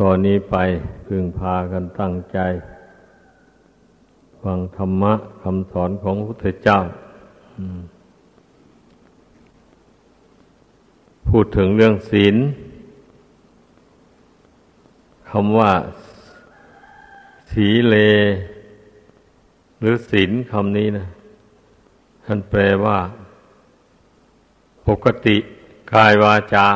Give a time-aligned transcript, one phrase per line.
[0.00, 0.56] ตอนนี้ไป
[1.06, 2.38] พึงพากันตั้งใจ
[4.42, 6.78] ฟังธรรมะคำสอนของพระพุทธเจ้า
[11.28, 12.36] พูดถึงเรื่องศีล
[15.30, 15.72] คำว่า
[17.50, 17.96] สีเล
[19.80, 21.06] หรือศีลคำนี้นะ
[22.24, 22.98] ท่านแปลว่า
[24.86, 25.36] ปกติ
[25.92, 26.68] กายวาจา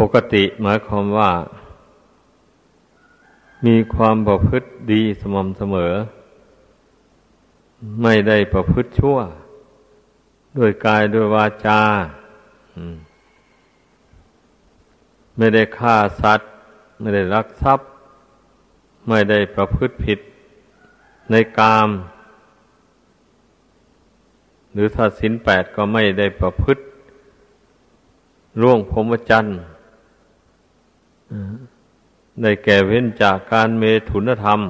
[0.00, 1.30] ปกติหมายความว่า
[3.66, 5.92] มีความประพฤติดีสม่ำเสมอ
[8.02, 9.18] ไม่ได้ประพฤติชั่ว
[10.58, 11.80] ด้วยกายด้วยวาจา
[15.36, 16.50] ไม่ได้ฆ่าสัตว์
[17.00, 17.88] ไม่ได้รักทรัพย์
[19.08, 20.18] ไม่ได้ประพฤติผิด
[21.30, 21.88] ในกาม
[24.72, 26.82] หรือถ้าสินแปดก็ไม่ได้ประพฤติ
[28.60, 29.58] ร่วงพรหมจรรย์
[32.42, 34.60] ได้แก่เว้นจากการเมถุนธรรม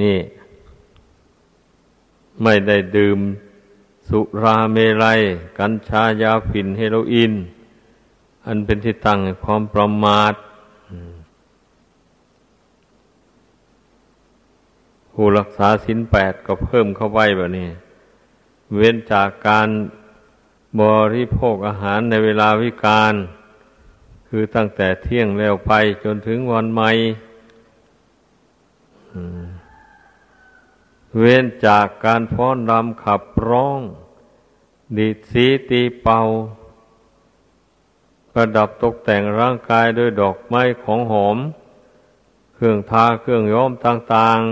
[0.00, 0.18] นี่
[2.42, 3.18] ไม่ได้ดื่ม
[4.08, 5.20] สุราเมลัย
[5.58, 7.32] กัญชายาฝิ่นเฮโรอีน
[8.46, 10.34] อันเป็นที่ตั้งความประมาท
[15.12, 17.68] ผู้รักษาสินแปดก็เพิ่มเข้าไปแบบนี้
[18.76, 19.68] เว้นจากการ
[20.80, 20.82] บ
[21.14, 23.14] ริโภคอาหารในเวลาวิการ
[24.32, 25.72] คือตั้งแต่เที่ยงแล้วไป
[26.04, 26.90] จนถึงวันใหม่
[31.18, 33.80] เว้นจากการฟ้อนรำขับร้อง
[34.96, 36.20] ดีดสีตีเป่า
[38.32, 41.38] ประดับตกแต่งร่างกายด้วยดอกไม้ของหอม
[42.54, 44.50] เครื่องทาเครื่องย้อมต่างๆ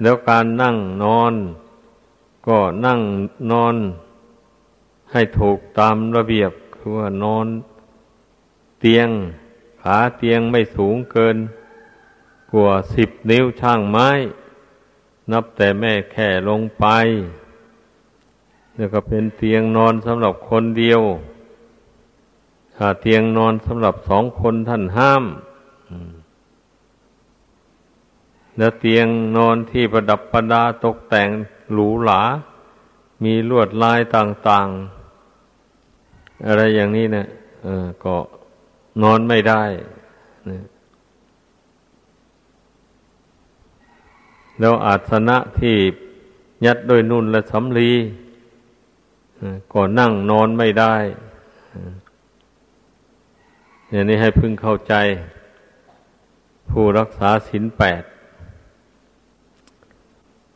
[0.00, 1.34] แล้วการนั่งนอน
[2.46, 3.00] ก็นั่ง
[3.52, 3.76] นอน
[5.12, 7.46] ให้ถูกตามระเบียบคือว่านอน
[8.80, 9.08] เตียง
[9.82, 11.36] ขาเตียงไม่สูงเกิน
[12.52, 14.08] กว่าสิบนิ้วช่างไม้
[15.32, 16.86] นับแต่แม่แค่ลงไป
[18.74, 21.00] แล้วก็เป็นเตียงนอนสำหรับคนเดียว
[22.76, 25.24] ถ้าเตียงนอนสำหรับสองคนท่านห้าม
[28.56, 29.06] แล้วเตียง
[29.36, 31.28] นอนที่ประดับประดาตกแต่ง
[31.72, 32.22] หรูหรา
[33.24, 34.99] มีลวดลายต่าง ๆ
[36.46, 37.24] อะไรอย่างนี้นะ
[38.04, 38.16] ก็
[39.02, 39.62] นอนไม่ได้
[40.48, 40.58] นะ
[44.60, 45.76] แล้วอาสนะที่
[46.66, 47.92] ยัดด้วยนุ่นและสำลี
[49.72, 50.94] ก็นั่งนอนไม่ได้
[53.90, 54.94] อย่างนี้ให้พึงเข้าใจ
[56.70, 58.02] ผู้รักษาศีลแปด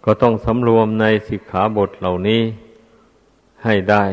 [0.04, 2.42] ก็ต้องสำรวมในสิกขาบทเหล่านี้
[3.64, 4.04] ให้ได้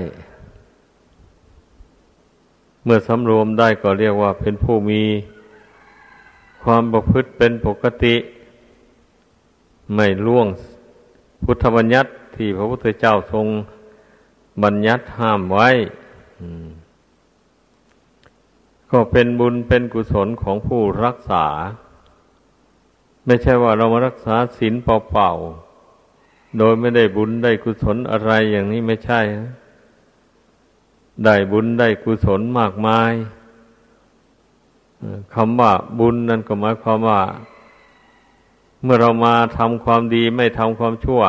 [2.84, 5.02] เมื่อสำรวมได้ก็เรียกว่าเป็นผู้มี
[6.64, 8.16] ความประพฤติเป็นปกติ
[9.96, 10.47] ไม่ล่วง
[11.44, 13.47] พุทธบัญญัติที่พระพุทธเจ้าทรง
[14.64, 15.69] บัญญัติห้ามไว้
[18.92, 21.46] ก็เป็นบุญเป็นกุศลของผู้รักษา
[23.25, 29.22] ไม่ใช่ว่าเรามารักษาศีลเปล่าๆโดยไม่ได้บุญได้กุศลอะไรอย่างนี้ไม่ใช่
[31.25, 33.11] ได้บุญได้กุศลมากมาย
[35.33, 37.21] คำว่าบุญนั่นก็หมายความว่า
[38.83, 41.21] เมื่อเรามาทำความดีไม่ทำความชั่ว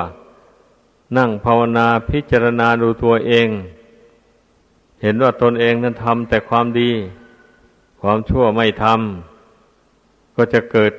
[1.17, 3.49] นั่งภาวนาพิจารณาดูตัวเอง
[5.03, 6.91] เห็นว่าตนเองนั้นทำแต่ความดี
[8.01, 10.93] ความชั่วไม่ทำก็จะเกิด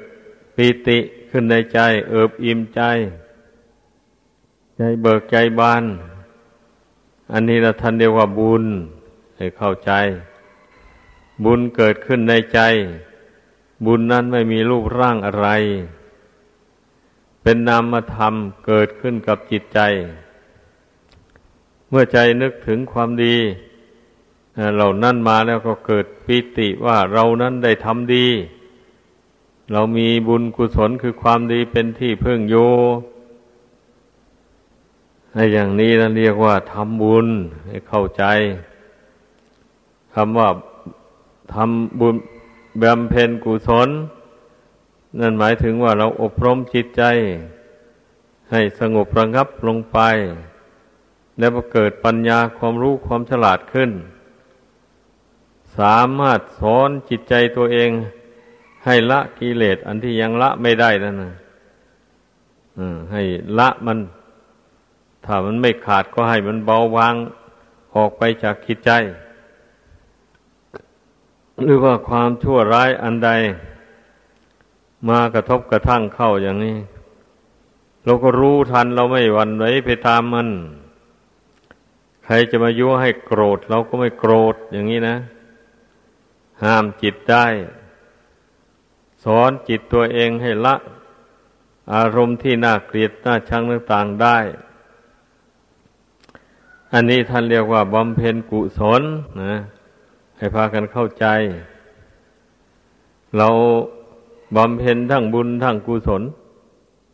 [0.55, 0.99] ปีติ
[1.29, 1.79] ขึ้นในใจ
[2.09, 2.81] เอิบอิ่มใจ
[4.77, 5.83] ใจเบิกใจบาน
[7.35, 8.63] อันนี้เราท่านเรียกว่าบุญ
[9.38, 9.91] ให้เข้าใจ
[11.44, 12.59] บุญเกิดขึ้นในใจ
[13.85, 15.47] บุญนั้นไม่มีรูปร่างอะไร
[17.41, 18.34] เป็นนามธรรม
[18.66, 19.79] เกิดขึ้นกับจิตใจ
[21.90, 23.35] เมื่อใจนึกถึงความดี
[24.75, 28.28] เหล่านั้นมาแล้วก็เกิดปิติว่าเรานั้นได้ทำดี
[29.72, 32.55] เรามีบุญกุศลคือความดีเป็นที่พึ่งโย
[35.53, 37.28] อย่างนี้นั่นเรียกว่าทำบุญ
[37.68, 38.24] ให้เข้าใจ
[40.14, 40.50] คำว่า
[41.53, 42.16] ทำบุญ
[42.82, 43.90] บำเพ็ญกุศล
[45.20, 47.03] นั่นหมายถึงว่าเราอบรมจิตใจ
[48.52, 50.00] ให้สงบระงับลงไป
[51.40, 53.91] แล้วเกิดปัญญาความรู้ความฉลาดขึ้น
[55.78, 57.90] สามารถสอนจิตใจตัวเอง
[58.85, 61.34] ให้ละกิเลสอันที่ยังละไม่ได้นั่นนะ
[63.12, 63.22] ให้
[63.59, 63.97] ละมัน
[65.25, 67.16] ถ้ามันไม่ขาดก็ให้มันเบาบาง
[67.96, 68.91] ออกไปจากคิดใจ
[71.64, 73.29] หรือว่าความชั่วร้ายอันใด
[75.09, 76.78] มากระทบกระทั่งเข้าอย่างนี้
[78.03, 80.49] เราก็รู้ทันเราไม่หวั่นไหวไปตามมัน
[82.25, 85.17] ใครจะมายั่วให้โกรธ เราก็ไม่โกรธอย่างนี้นะ
[86.64, 87.46] ห้ามจิตได้
[89.23, 90.75] สอนจิตตัวเองให้ละ
[91.93, 94.37] อารมณ์ที่น่าเกลียดน่าชังต่างๆได้
[96.95, 99.01] อันนี้ท่านเรียกว่าบำเพ็ญกุศล
[99.41, 99.53] นะ
[100.37, 101.25] ให้พากันเข้าใจ
[103.37, 103.47] เรา
[104.55, 106.22] บำเพ็ญทั้งบุญทั้งกุศล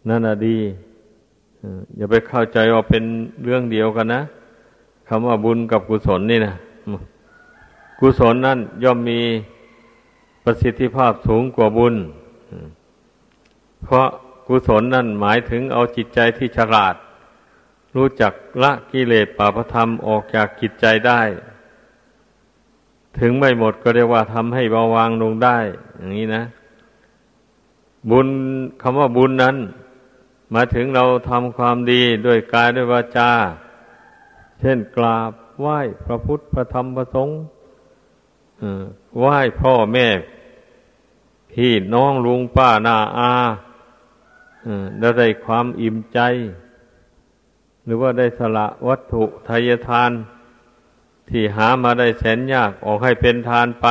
[0.10, 0.58] นั่นน่ะดี
[1.98, 3.04] อย่าไปเข้าใจว่าเป็น
[3.44, 4.22] เรื่องเดียวกันนะ
[5.08, 6.54] คำว่าบุญกับกุศลนี่นะ
[8.00, 9.20] กุศลนั่นย่อมมี
[10.44, 11.96] ประสิทธิภาพสูงกว่าบุญ
[13.84, 14.08] เพราะ
[14.48, 16.96] กุศลนั่นหมายถึงเอาจิตใจที่ฉลาด
[17.96, 18.34] รู้จัก
[18.64, 21.22] ละกิเลสปาปธรรมออกจากจิตใจได้
[23.20, 25.58] ถึงไม่หมดก็เรียกว่าทำให้เบาวางลงได้
[25.98, 26.44] อย่างนี้นะ
[28.10, 28.28] บุญ
[28.82, 29.58] คำว่าบุญนั้น
[30.54, 33.32] มาถึงเราทำความดีด้วยกายด้วยวาจา
[34.60, 37.38] เช่นกราบไหว้พระพุทธพระธรรมพระสงฆ์
[39.20, 40.08] ไหว้พ่อแม่
[41.52, 43.32] พี่น้องลุงป้านาอา
[45.00, 46.20] แล้วได้ความอิ่มใจ
[47.90, 50.12] รือว่าได้สละวัตถุทายทาน
[51.30, 53.88] ที่หามาได้แสนยากออกให้เป็นทานไป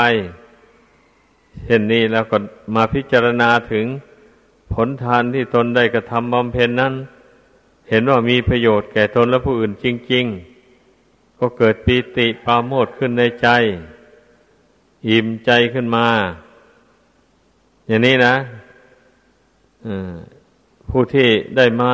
[1.65, 2.39] เช่นนี้แล้วก็
[2.75, 3.87] มาพิจารณาถึง
[4.73, 6.95] ผลทานที่ตนได้กระทำบำเพ็ญนั้น
[7.89, 10.25] เห็นว่ามีประโยชน์แก่ตนและผู้อื่นจริง
[10.83, 13.49] ๆ ก็เกิดปีติปราโมทขึ้นในใจ
[15.09, 16.06] อิ่มใจขึ้นมา
[17.87, 18.35] อย่างนี้นะ
[20.89, 21.93] ผู้ที่ได้มา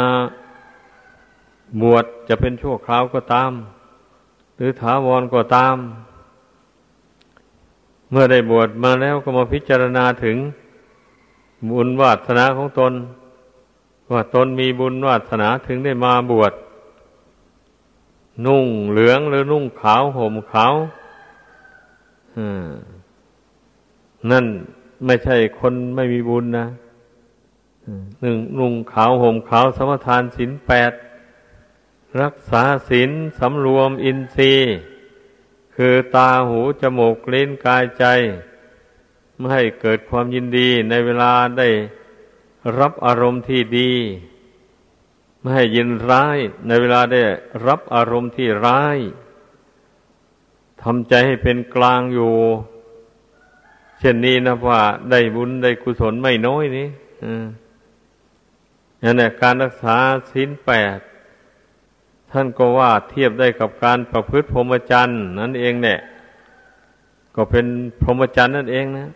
[1.82, 3.50] บวชจะเป็นชั่วคราวก็ตาม
[4.56, 5.76] หรือถาวรก็ตาม
[8.10, 10.36] เมื่อได้บวชมาแล้วก็มาพิจารณาถึง
[11.70, 12.92] บุญวาสนาของตน
[14.12, 16.52] ว่าตนมีบุญวาสนาถึงได้มาบวช
[18.46, 20.74] นุ่งเหลืองหรือนุ่งขาวห่มขาว
[24.30, 24.44] นั่น
[25.04, 26.66] ไม่ใช่คนไม่มีบุญนะ
[28.20, 30.92] หนึ่งนุ่งขาวห่มขาวสมทานศีลแปด
[32.22, 34.74] รักษาศีลสำรวมอินทรีย์
[35.74, 38.04] คือตาหูจมูกลิ้นกายใจ
[39.36, 41.68] ไม่ให้เกิดความยินดีในเวลาได้
[42.78, 43.92] รับอารมณ์ที่ดี
[45.40, 47.22] ไม่ให้ยินร้ายในเวลาได้
[47.66, 48.98] รับอารมณ์ที่ร้าย
[50.82, 52.34] ทำใจให้เป็นกลางอยู่
[53.98, 56.88] เช่นนี้นะว่าได้บุญได้กุศลไม่น้อยนี่
[59.02, 59.96] นั่นแหละการรักษา
[60.30, 60.98] ศีลแปด
[62.34, 65.98] ท่านก็ว่าเทียบได้กับการประพฤติพรหมจรรย์นั่นเองเนี่ย
[67.34, 67.66] ก็เป็น
[68.02, 69.08] พรหมจรรย์นั่นเองนะ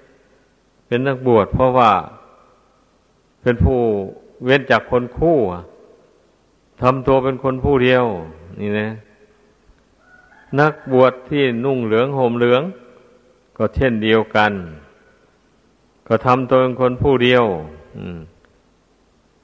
[0.86, 1.90] เป็นนักบวชเพราะว่า
[3.42, 3.78] เป็นผู้
[4.44, 5.36] เว้นจากคนคู่
[6.82, 8.04] ทำตัวเป็นคนผู้เดียว
[8.60, 8.88] นี่นะ
[10.60, 12.62] นักบวชที่นุ่งเหลืองห่มเหลือง
[13.56, 14.52] ก็เช่นเดียวกัน
[16.06, 17.44] ก็ทำตัวเป็นคนผู้เดียว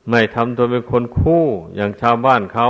[0.09, 1.43] ไม่ทำตัวเป็นคนคู่
[1.77, 2.69] อย่างชาวบ้านเขา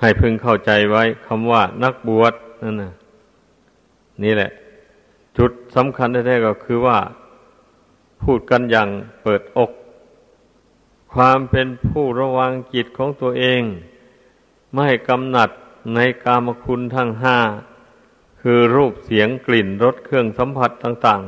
[0.00, 2.92] ให้พึงเข้าใจไว้คำว่านักบวชนั่นนะ
[4.22, 4.50] นี่แหละ
[5.38, 6.98] จุดสำคัญแท้ๆก็คือว่า
[8.22, 8.88] พูดกันอย่าง
[9.22, 9.70] เปิดอก
[11.12, 13.62] ความเป็นผู้ระวังจิตของตัวเอง
[14.72, 15.50] ไม่ให้กำหนัด
[15.94, 17.38] ในกามคุณทั้งห้า
[18.40, 21.22] คือรูปเสียงกลิ่นรสเครื่องสัมผัสต่าง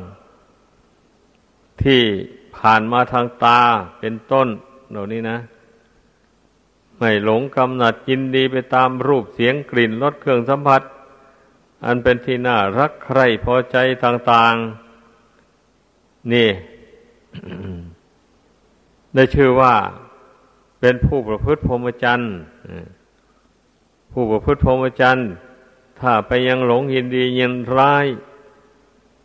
[0.89, 2.03] ๆ ที่
[2.57, 3.61] ผ่านมาทางตา
[3.99, 4.49] เป็นต้น
[4.91, 5.39] เหล่านี้นะ
[6.99, 10.83] ไม่หลงกำหนัดยินดีไปตามรูปเสียงกลิ่นรสเครื่องสัมผัส
[11.85, 16.49] อันเป็นที่น่ารักใคร่พอใจต่างๆ นี่
[19.15, 19.75] ได้ชื่อว่า
[20.81, 22.33] เป็นผู้ประพฤติพรหมจรรย์
[24.13, 25.29] ผู้ประพฤติพรหมจรรย์
[26.01, 28.07] ถ้าไปยังหลงยินดียินร้าย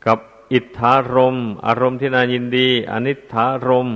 [0.06, 0.20] กับ
[0.54, 3.90] อิทธารม อารมณ์ที่น่ายินดี อนิธารม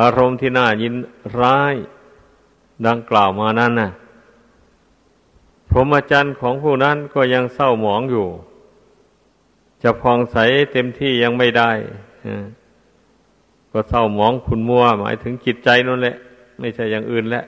[0.00, 0.94] อารมณ์ที่น่ายิน
[1.38, 1.74] ร้าย
[2.86, 3.90] ดังกล่าวมานั้นนะ
[5.68, 8.26] พรหมจรรย์ของผู้นั้นก็ยังเศร้าหมองอยู่
[9.82, 10.36] จะพองใส
[10.72, 11.70] เต็มที่ยังไม่ได้
[13.72, 16.16] ก็เศร้าหมองขุนมัว หมายถึงจิตใจนั่นแหละ
[16.60, 17.44] ไม่ใช่อย่างอื่นแล้ว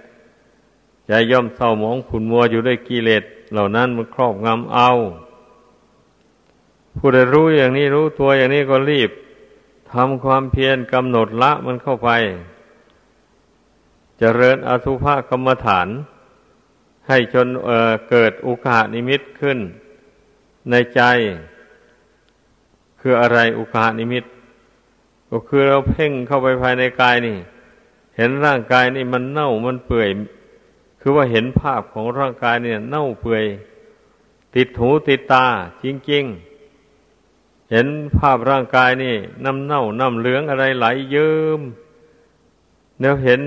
[1.06, 3.22] ใจย่อมเศร้าหมองขุนมัวอยู่ด้วยกิเลส
[3.52, 4.90] เหล่านั้นมันครอบงำเอา
[6.96, 9.10] ผู้ใดรู้อย่างนี้รู้ตัวอย่างนี้ก็รีบ
[9.92, 12.10] ทำความเพียรกำหนดละมันเข้าไป
[14.18, 15.88] จเจริญอสุภกรรมฐาน
[17.08, 19.58] ให้จนเเกิดอุกานิมิตขึ้น
[20.70, 21.00] ในใจ
[23.00, 24.24] คืออะไรอุกานิมิต
[25.30, 27.36] ก็คือเราเพ่งเข้าไปภายในกายนี่
[28.16, 30.08] เห็นร่างกายนี่มันเน่ามันเปื่อย
[31.00, 33.44] คือว่าเห็นภาพของร่างกายเนี่ย เน่าเปื่อย
[34.54, 35.46] ติดหูติดตา
[35.84, 36.45] จริงๆ
[37.70, 41.60] เห็นภาพร่างกายนี่น้ำเน่าน้ำเหลืองอะไรไหลเยิ้ม
[43.00, 43.40] เนี่ยเห็น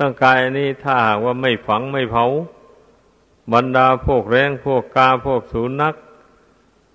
[0.00, 2.24] ร่างกายนี่ถ้าหากว่าไม่ฝังไม่เผา
[3.52, 5.94] บรรดาพวกแรงพวกกาพวกสูนัก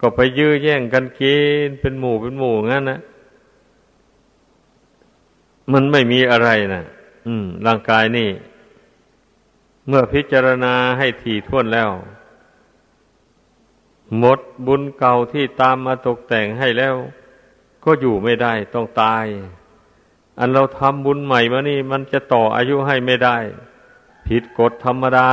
[0.02, 3.00] ก็ไปยื้อแย่งกันกินเป็นหมู่เป็นหมู่งั้นนะ
[5.74, 6.84] มันไม่มีอะไรนะ
[7.28, 8.30] อืม ร่างกายนี่
[9.88, 11.90] เมื่อพิจารณาให้ถี่ถ้วนแล้ว
[14.18, 16.96] หมดบุญเก่าที่ตามมาตกแต่งให้แล้ว
[17.84, 19.26] ก็อยู่ไม่ได้ต้องตาย
[20.40, 23.38] อันเราทำบุญใหม่มานี่ มันจะต่ออายุให้ไม่ได้
[24.28, 25.30] ผิดกฎธรรมดา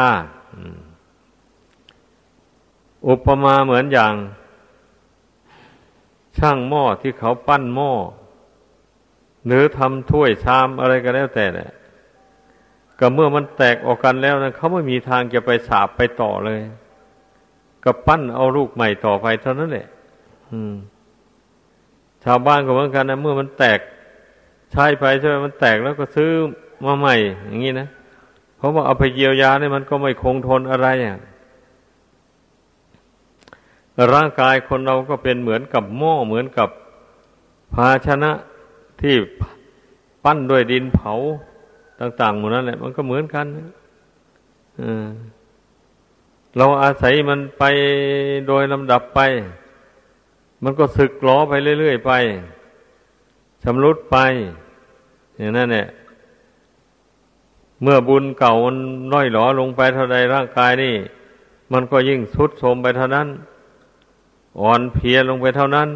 [3.08, 4.14] อุปมาเหมือนอย่าง
[6.38, 7.92] ช่างหม้อที่เขาปั้นหม้อ
[9.46, 11.72] หรือทำถ้วยชามอะไรก็แล้วแต่เนี่ย
[12.98, 16.60] ก็เมื่อมันแตกออกกันแล้วนะเขาไม่มีทางจะไปสาบไปต่อเลย
[17.84, 19.86] ก็ปั้นเอาลูกใหม่ต่อไปเท่านั้นแหละ
[22.24, 23.80] ชาวบ้านก็เหมือนกันนะเมื่อมันแตก
[24.72, 26.30] ใช้ไปใช่ไหมมันแตกแล้วก็ซื้อ
[26.84, 27.14] มาใหม่
[27.46, 27.88] อย่างนี้นะ
[28.56, 31.18] เพราะว่าเอาไปเยียวยาเนี่ยมันก็ไม่คงทนอะไรอะ
[34.14, 36.68] ร่างกายคนเราก็เป็นเหมือนกับหม้อเหมือนกับ
[37.74, 38.32] ภาชนะ
[39.00, 39.14] ที่
[40.24, 41.12] ปั้นด้วยดินเผา
[42.00, 43.46] ต่างๆหมดนั่นแหละมันก็เหมือนกัน
[44.80, 45.06] อ่า
[46.56, 47.64] เราอาศัยมันไป
[48.46, 49.20] โดยลำดับไป
[50.62, 52.12] มันก็สึกล้อไปเรื่อยๆไป
[53.62, 54.16] ชำรุดไป
[55.36, 55.86] อย่างนั้นเนี่ย
[57.82, 58.76] เมื่อบุญเก่ามัน
[59.12, 60.94] น้อยหลอลงไปเท่าใดร่างกายนี่
[61.72, 63.28] มันก็ยิ่งทุดโทมไปเท่านั้น
[64.60, 65.88] อ่อนเพลียลงไปเท่านั้น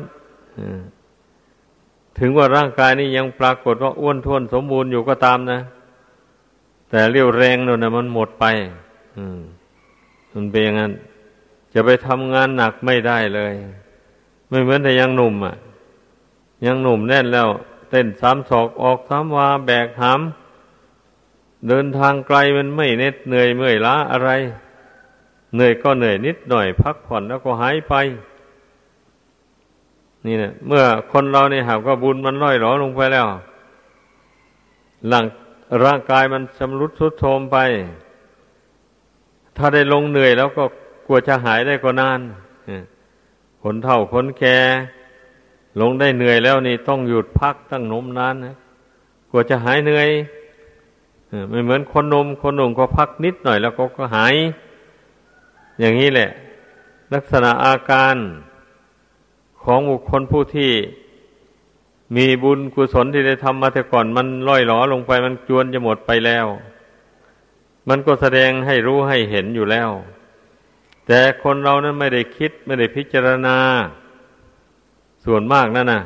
[2.19, 5.61] ถึงว่าร่างกายนี้ยังปรากฏว่าอ้วนท้วนสมบูรณ์อยู่ก็ตามนะ
[6.91, 8.45] แต่เรี่ยวแรงนั่นนะมันหมดไป
[9.17, 9.41] อืม
[10.35, 10.93] มันเป็นอย่างนั้น
[11.75, 13.55] จะไปทำงานหนักไม่ได้เลย
[14.49, 15.57] ไม่เหมือนแต่ยังหนุ่มอะ
[16.67, 17.49] ยังหนุ่มแน่นแล้ว
[17.91, 20.21] เต้นสามศอกออกสามวาแบกหาม
[21.69, 24.31] เดินทางไกลมันไม่เน็ดเหนื่อยเมื่อยล้าอะไร
[25.55, 27.95] เหนื่อยก็เหนื่อยนิดหน่อย พักผ่อนแล้วก็หายไป
[30.27, 33.27] นี่นะเมื่อคนเราเนี่ยหากว่าบุญมันล่อยหลอลงไปแล้ว
[35.09, 35.25] หลัง
[35.85, 37.57] ร่างกายมันชำรุดทรุดโทรมไป
[39.57, 40.65] ถ้าได้ลงเหนื่อยแล้วก็
[41.07, 42.21] กลัวจะหายได้ก็นาน
[43.63, 44.59] คนเท่าคนแก่
[45.81, 48.55] ลงได้เหนื่อยแล้วนี่ต้องหยุดพักตั้งนมนานนะ
[49.31, 50.09] กลัวจะหายเหนื่อย
[51.49, 54.35] ไม่เหมือนคนนมคนหนุ่มก็พักนิดหน่อยแล้วก็ก็หาย
[55.81, 56.31] อย่างนี้แหละ
[57.15, 58.17] ลักษณะอาการ
[59.63, 60.73] ของบุคคลผู้ที่
[62.17, 66.47] มีบุญกุศลที่ได้ทำมาแต่ก่อนมันล่อยหลอลงไปมันจวนจะหมดไปแล้ว
[67.89, 69.91] มันก็แสดงให้รู้ให้เห็นอยู่แล้ว
[71.07, 73.57] แต่คนเรานั้นไม่ได้คิดไม่ได้พิจารณา
[75.25, 76.03] ส่วนมากนั่นนะ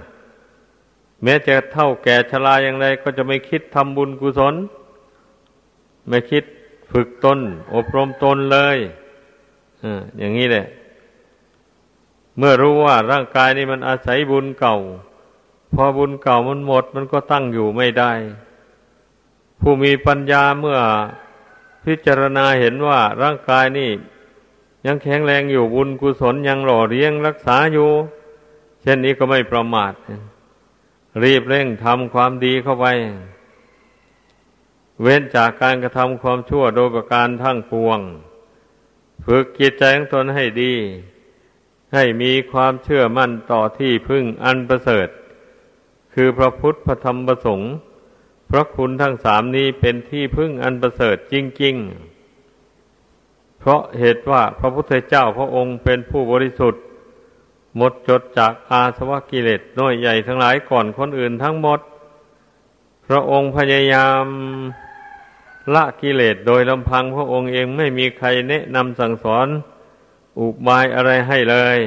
[1.22, 4.54] แม้จะเท่าแก่ชราอย่างไร ก็จะไม่คิดทำบุญกุศล
[6.08, 6.44] ไม่คิด
[6.90, 7.38] ฝึกตน
[7.74, 8.78] อบรมตนเลย
[10.18, 10.66] อย่างนี้แหละ
[12.38, 14.76] เมื่อรู้ว่าร่างกายนี้มันอาศัยบุญเก่า
[15.74, 18.12] พอบุญเก่ามันหมด มันก็ตั้งอยู่ไม่ได้
[19.60, 20.78] ผู้มีปัญญาเมื่อ
[21.84, 23.90] พิจารณาเห็นว่าร่างกายนี่
[24.86, 27.90] ยังแข็งแรงอยู่บุญกุศลยังหล่อเลี้ยงรักษาอยู่
[28.80, 29.92] เช่นนี้ก็ไม่ประมาท
[31.22, 32.86] รีบเร่งทำความดีเข้าไป
[35.02, 37.98] เว้นจากการกระทำความชั่วโดยประการทั้งปวง
[39.24, 40.74] ฝึกจิตใจของตนให้ดี
[41.94, 45.08] ให้มีความเชื่อมั่นต่อที่พึ่งอันประเสริฐ
[46.14, 47.72] คือพระพุทธพระธรรมพระสงฆ์
[48.50, 51.74] พระคุณทั้งสามนี้เป็นที่พึ่งอันประเสริฐจริง
[52.62, 56.82] ๆ เพราะเหตุว่าพระพุทธเจ้าพระองค์เป็นผู้บริสุทธิ์
[57.76, 61.80] หมดจดจากอาสวะกิเลสน้อยใหญ่ทั้งหลายก่อนคนอื่นทั้งหมด
[63.06, 64.24] พระองค์พยายาม
[65.74, 69.48] ละกิเลสโดยลำพังพระองค์เองไม่มีใครแนะนำสั่งสอน
[70.38, 71.78] อุบายอะไรให้เลย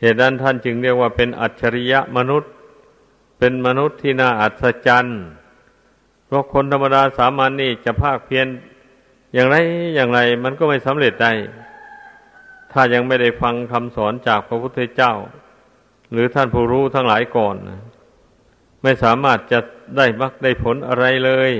[0.00, 2.50] เหตุนั้นท่านจึงเรียกว่าเป็นอัจฉริยะมนุษย์
[3.38, 5.20] เป็นมนุษย์ที่น่าอัศจรรย์
[6.26, 8.46] เพราะคนธรรมดาสามัญนนี่จะภาคเพียร
[9.34, 9.56] อย่างไร
[9.94, 11.32] อย่างไรมันก็ไม่สำเร็จได้
[12.72, 15.12] ถ้ายังไม่ได้ฟังคำสอนจากพระพุทธเจ้า
[16.12, 17.80] หรือท่านผู้รู้ทั้งหลายก่อนนะ
[18.82, 19.58] ไม่สามารถจะ
[19.96, 21.52] ได้มักได้ผลอะไรเลย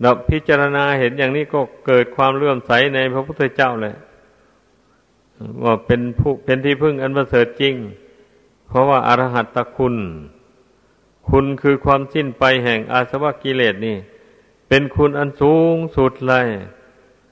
[0.00, 3.94] เราพิจารณาเห็นอย่างนี้ก็เกิดความเลื่อมใสในพระพุทธเจ้าเลย
[5.64, 7.74] ว่าเป็นผู้เป็นที่พึ่งอันประเสริฐจริง
[8.72, 9.96] เพราะว่าอารหัตตคุณ
[11.28, 13.96] คุณคือความสิ้นไปแห่งอาสวะกิเลสนี่
[14.68, 16.46] เป็นคุณอันสูงสุดเลย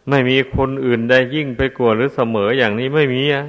[0.09, 3.45] ไม่มีคนอื่นได้ยิ่งไปกว่าหรือเสมออย่างนี้ไม่มีอะ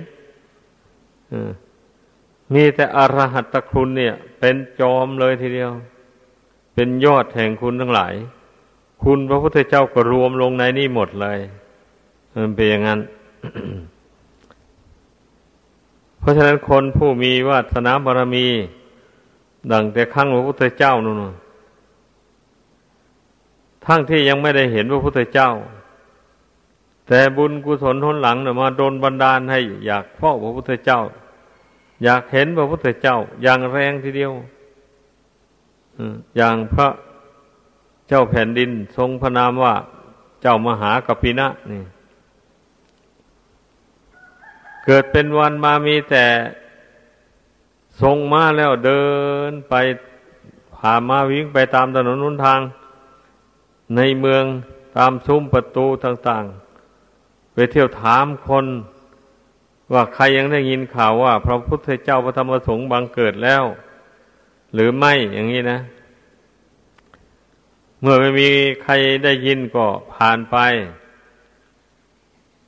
[2.54, 5.72] มีแต่อรหัตตคุณเนี่ย เป็นจอมเลยทีเดียว
[6.74, 8.14] เป็นยอดแห่งคุณทั้งหลาย
[9.04, 11.40] คุณพระพุทธเจ้าก็รวมลงในนี่หมดเลย
[12.36, 13.00] มันเป็นอย่างนั้น
[16.22, 18.48] เพราะฉะนั้นคนผู้มีวาสนาบารมี
[19.72, 21.24] ดังแต่ขั้งพระพุทธเจ้านู่น
[23.86, 25.50] ทั้งที่ยังไม่ได้เห็นพระพุทธเจ้า
[27.08, 31.00] แต่บุญกุศลทนหลังเนี่ยมาโดนบันดาลให้อยากเฝ้าพระพุทธเจ้า
[32.04, 34.32] อยากเห็นพระพุทธเจ้า อย่างแรงทีเดียว
[36.38, 36.88] อย่างพระ
[38.08, 39.74] เจ้าแผ่นดินทรงพระนามว่า
[40.42, 41.82] เจ้ามหากปินะนี่
[44.86, 46.26] เกิดเป็นวันมามีแต่
[48.02, 49.04] ทรงมาแล้วเดิ
[49.50, 49.74] นไป
[50.76, 52.60] ผ่ามาวิ่งไปตามถนนนุนทาง
[53.96, 54.44] ในเมือง
[54.98, 58.66] ตามซุ้มประตูต่างๆ ไปเที่ยวถามคน
[59.94, 63.64] ว่าใครยังได้ยินข่าวว่า พระพุทธเจ้าพระธรรมสงฆ์บังเกิดแล้ว
[64.74, 65.80] หรือไม่อย่างนี้นะ
[68.02, 68.50] เมื่อไม่มี
[68.84, 70.58] ใครได้ยินก็ผ่านไป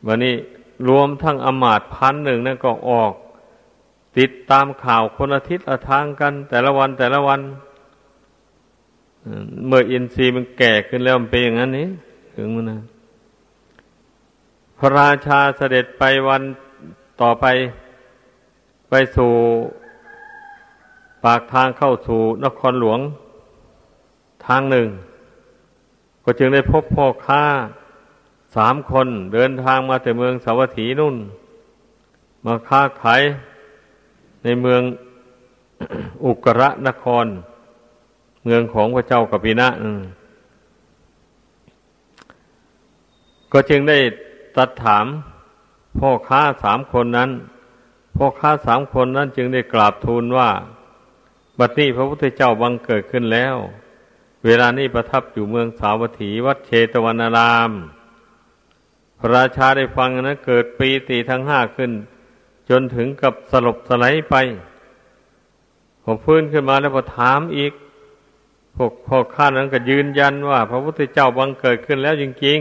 [0.08, 0.36] วันนี้
[0.90, 3.14] รวมทั้งอมาตพันหนึ่งนั่นก็ออก
[4.18, 7.42] ติดตามข่าวคนอาทิตย์ละทางกัน แต่ละวันแต่ละวัน
[9.68, 11.88] เมื่ออินทรีย์มันแก่ขึ้นแล้วมันเป็นอย่างนั้นนี้
[12.36, 12.80] ถึงมันนะ
[14.78, 16.42] พระราชาเสด็จไปวัน
[17.22, 17.46] ต่อไป
[18.90, 19.32] ไปสู่
[21.24, 23.00] ปากทางเข้าสู่นครหลวง
[24.46, 24.88] ทางหนึ่ง
[26.24, 27.44] ก็จึงได้พบพ่อค้า
[28.56, 31.16] สามคนเดินทางมาแต่เมืองสาวัตถีนุ่น
[32.46, 33.22] มาค้าขาย
[34.44, 34.82] ในเมือง
[36.26, 37.26] อุกระนคร
[38.44, 39.70] เมืองของพระเจ้ากปินะ
[43.52, 43.98] ก็จึงได้
[44.58, 45.06] ตัดถาม
[46.00, 47.30] พ่อค้าสามคนนั้น
[48.18, 50.50] พ่อค้าสามคนนั้นจึงได้กราบทูลว่า
[51.60, 53.56] บัดนี้พระพุทธเจ้าบังเกิดขึ้นแล้ว
[54.46, 57.72] เวลานี้ประทับอยู่เมืองสาวัตถีวัดเชตวันาราม
[59.26, 61.92] พระราชาได้ฟังนั้นเกิดปีติทั้งห้าขึ้น
[62.70, 64.36] จนถึงกับสลบสลายไป
[66.04, 67.74] พอฟื้นขึ้นมาแล้วพอถามอีก
[68.76, 72.60] พวกพ่อข้านั้นก็ยืนยันว่า พระพุทธเจ้าบังเกิดขึ้นแล้วจริง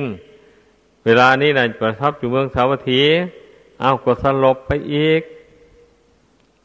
[0.51, 3.03] ๆ เวลานี้นะประทับอยู่เมืองสาวัตถี
[3.81, 5.23] เอาก็สลบไปอีก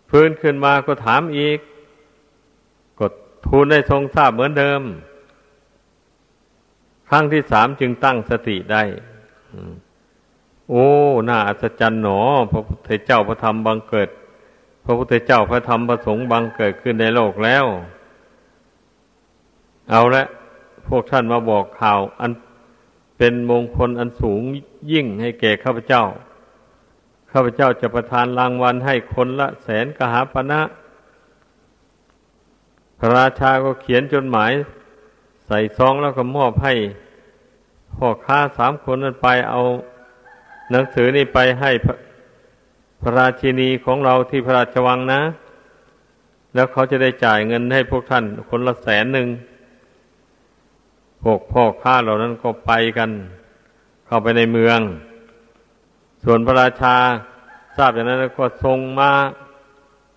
[0.09, 1.59] พื้นขึ้นมาก็ถามอีก
[2.99, 3.13] กด
[3.45, 4.81] ทูลได้ทรงทราบเหมือนเดิม
[7.09, 8.83] ครั้งที่สามจึงตั้งสติได้
[10.69, 10.85] โอ้
[11.29, 12.19] น่าอัศจรรย์หนอ
[12.51, 14.09] พระพุทธเจ้าพระธรรมบังเกิด
[14.85, 17.65] พระพุทธเจ้าพระธรรมพระสงฆ์บังเกิดขึ้นในโลกแล้ว
[19.89, 20.23] เอาละ
[20.87, 22.31] พวกท่านมาบอกข่าว อัน
[23.17, 24.41] เป็นมงคลอันสูง
[24.91, 26.03] ยิ่งให้แก่ข้าพเจ้า
[27.31, 30.61] ข้าพเจ้าจะประทานรางวัลให้คนละแสนกหาปณะ
[32.99, 34.51] พระราชาก็เขียนจดหมาย
[35.45, 36.73] ใส่ซองแล้วก็มอบให้
[37.95, 39.61] พ่อค้าสามคนนั้นไปเอา
[40.71, 41.71] หนังสือนี่ไปให้
[43.01, 45.21] พระราชินีของเราที่พระราชวังนะ
[46.53, 49.27] แล้วเขาจะได้จ่ายเงินให้พวกท่าน คนละแสนหนึ่ง
[51.23, 53.09] พวกพ่อข้าเหล่านั้นก็ไปกัน
[54.07, 54.79] เข้าไปในเมือง
[56.23, 56.95] ส่วนพระราชา
[57.77, 59.11] ทราบอย่างนั้นก็ทรงมา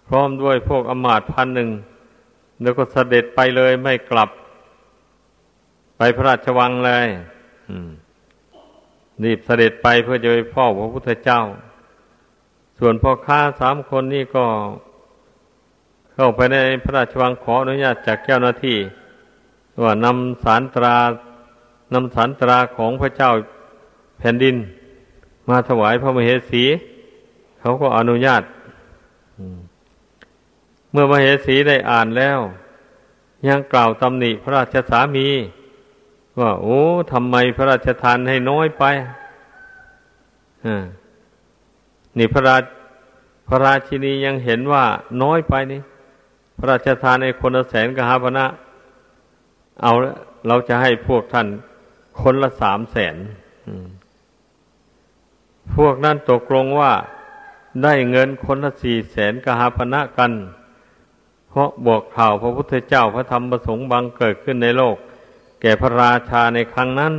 [0.09, 1.71] พร้อมด้วยพวกอมาตพันหนึ่ง
[2.63, 4.31] แล้วก็เสด็จไปเลยไม่กลับ
[5.97, 7.07] ไปพระราชวังเลย
[9.25, 11.41] รีบเสด็จไปเพื่อจะไปพ่อพระพุทธเจ้า
[12.79, 14.47] ส่วนพ่อค้าสามคนนี่ก็
[16.13, 18.79] เข้าไปในพระราชวังขออนุญาตจากเจ้าหน้าที่
[19.83, 20.97] ว่านำสารตรา
[21.95, 23.31] นำสารตราของพระเจ้า
[24.19, 24.57] แผ่นดิน
[25.49, 26.65] มาถวายพระมเหสี
[27.61, 28.43] เขาก็อนุญาต
[30.93, 32.39] เมื่อมเหสีได้อ่านแล้ว
[33.49, 35.29] ยังกล่าวตำหนิพระราชสามี
[36.39, 36.81] ว่าโอ้
[37.13, 38.85] ทำไมพระราชทานให้น้อยไป
[42.19, 42.57] นี่พระรา
[43.49, 44.85] พระราชินียังเห็นว่า
[45.23, 45.81] น้อยไปนี่
[46.59, 48.45] พระราชทานในคนละแสนกหาพนะ
[49.83, 49.93] เอา
[50.49, 51.47] เราจะให้พวกท่าน
[52.21, 53.17] คนละสามแสน
[55.77, 56.93] พวกนั้นตกลงว่า
[57.83, 60.33] ได้เงินคนละสี่แสนกหาพนะกัน
[61.49, 64.97] เพราะบอกข่าวพระพุทธเจ้าพระธรรมประสงค์บังเกิดขึ้นในโลก
[65.61, 67.15] แก่พระราชาในครั้งนั้น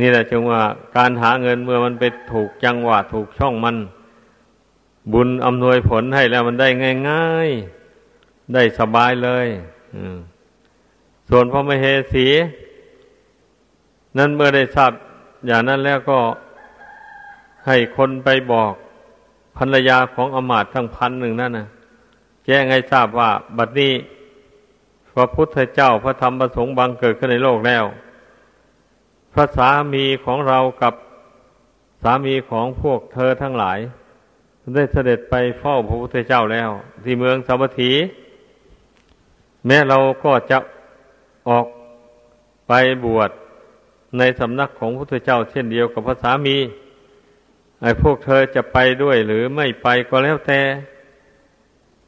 [0.00, 0.62] นี่แหละจึงว่า
[0.96, 3.76] การหาเงินเมื่อมันไปถูกจังหวะถูกช่องมัน
[5.12, 6.68] บุญอำนวยผลให้แล้วมันได้
[7.08, 9.46] ง่ายๆ ได้สบายเลย
[11.28, 12.26] ส่วนพระมเหสี
[14.18, 14.92] นั้นเมื่อได้ทราบ
[15.46, 16.18] อย่างนั้นแล้วก็
[17.66, 18.72] ให้คนไปบอก
[19.56, 21.68] ภรรยาของอมาตทั้งพันหนึ่งนั่นนะ
[22.44, 23.92] แจ้งให้ทราบว่า บัดนี้
[25.18, 27.84] พระพุทธเจ้าพระธรรมประสงค์บังเกิดขึ้นในโลกแล้ว
[29.32, 30.94] พระสามีของเรากับ
[32.02, 33.78] สามีของพวกเธอทั้งหลาย
[34.74, 36.70] ได้เสด็จไปเฝ้าพระพุทธเจ้าแล้ว
[37.04, 37.92] ที่เมืองสาวัตถี
[39.66, 40.58] แม้เราก็จะ
[41.48, 41.66] ออก
[42.68, 42.72] ไป
[43.04, 43.30] บวช
[44.18, 46.56] ในสำนักของพระพุทธเจ้า เช่นเดียวกับพระสามี
[47.82, 50.60] ไอ้พวกเธอจะไปด้วยหรือไม่ไปก็แล้วแต่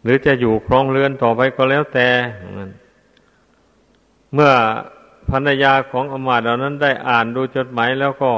[0.03, 2.09] หรือจะอยู่ครองเรือนต่อไปก็แล้วแต่
[4.35, 4.53] เมื่อ
[5.31, 8.33] ภรรยาของอมาตเหล่านั้นได้อ่านดูจดหมายแล้วก็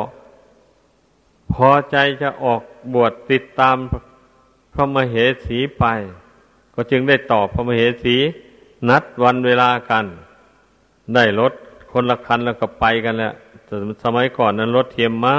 [1.53, 2.63] พอใจจะออก
[2.95, 3.77] บวชติดตาม
[4.75, 5.15] พระมเห
[5.47, 5.85] สีไป
[6.75, 8.17] ก็จึงได้ตอบพระมเหสี
[8.89, 10.05] นัดวันเวลากัน
[11.15, 11.53] ได้รถ
[11.93, 13.35] คนละคันแล้วก็ไปกันแล้ว
[14.05, 15.37] สมัยก่อนนั้นรถเทียมมา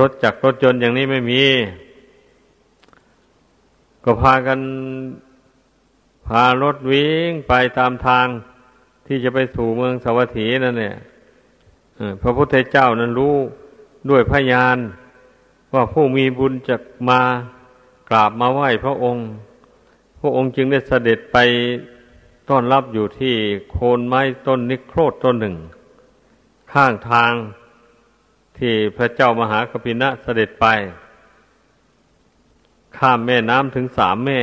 [0.00, 1.44] รถจักรรถยนต์อย่างนี้ไม่มี
[4.04, 4.60] ก็พากัน
[6.26, 8.26] พารถวิ่งไปตามทาง
[9.10, 10.96] ที่จะไปสู่เมืองสวัสถีนั่นเนี่ย
[12.22, 13.34] พระพุทธเจ้านั้นรู้
[14.10, 14.76] ด้วยพยาน
[15.74, 16.76] ว่าผู้มีบุญจะ
[17.08, 17.20] มา
[18.10, 19.24] กราบมาไหว้พระองค์
[20.20, 21.36] พระองค์จึงได้เสด็จไป
[22.48, 23.34] ต้อนรับอยู่ที่
[23.70, 25.56] โคนไม้ต้นนิโครธต้นหนึ่ง
[26.72, 27.32] ข้างทาง
[28.58, 30.66] ที่พระเจ้ามหากพินะเสด็จไป
[32.98, 34.40] ข้ามแม่น้ำถึงสามแม่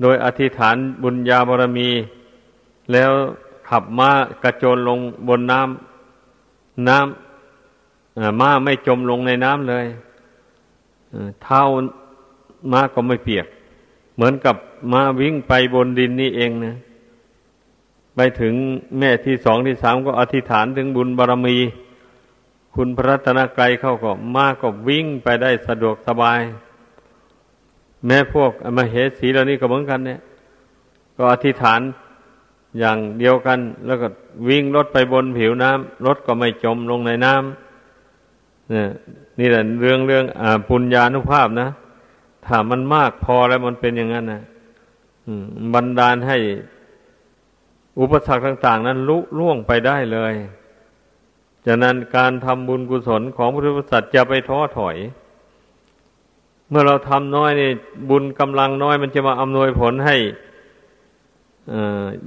[0.00, 1.90] โดยอธิษฐานบุญญาบารมี
[2.92, 3.12] แล้ว
[3.68, 4.10] ขับม้า
[4.42, 4.98] กระโจนลง
[5.28, 9.86] บนน้ำน้ำม้าไม่จมลงในน้ำเลย
[11.42, 11.62] เท้า
[12.72, 13.46] ม้าก็ไม่เปียก
[14.14, 14.56] เหมือนกับ
[14.92, 16.76] ม้าวิ่งไปบนดินนี่เองนะ
[18.14, 18.54] ไปถึง
[18.98, 21.56] แม่ที่สองที่สามก็อธิษฐานถึงบุญบารมี
[22.74, 26.40] คุณพระรัตนกรัยเข้าก็ม้าก็วิ่งไปได้สะดวกสบาย
[28.06, 30.20] แม้พวกมาเหสีเหล่านี้ก็เหมือนกันเนี่ย
[31.16, 31.80] ก็อธิษฐาน
[32.78, 34.08] อย่างเดียวกัน แล้วก็
[34.48, 38.88] วิ่งรถไปบนผิวน้ำรถก็ไม่จมลงในน้ำเนี่ย
[39.38, 41.68] นี่แหละเรื่องเรื่องอปุญญาณุภาพนะ
[42.46, 44.42] ถ้ามันมากพอแล้วมันเป็นอย่างนั้นนะ
[45.74, 46.38] บันดาลให้
[48.00, 50.34] อุปสรรคต่าง ๆ นั้นลุล่วงไปได้เลย
[51.66, 54.96] ฉะนั้นการทำบุญกุศลของพุทธบริษัทจะไปท้อถอย
[56.68, 57.70] เมื่อเราทำน้อยนี่
[58.10, 60.16] บุญกำลังน้อยมันจะมาอำนวยผลให้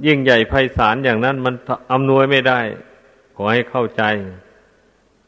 [0.06, 1.54] ยิ่งใหญ่ไพศาลอย่างนั้น มัน
[1.92, 2.60] อำนวยไม่ได้
[3.34, 4.02] ขอให้เข้าใจ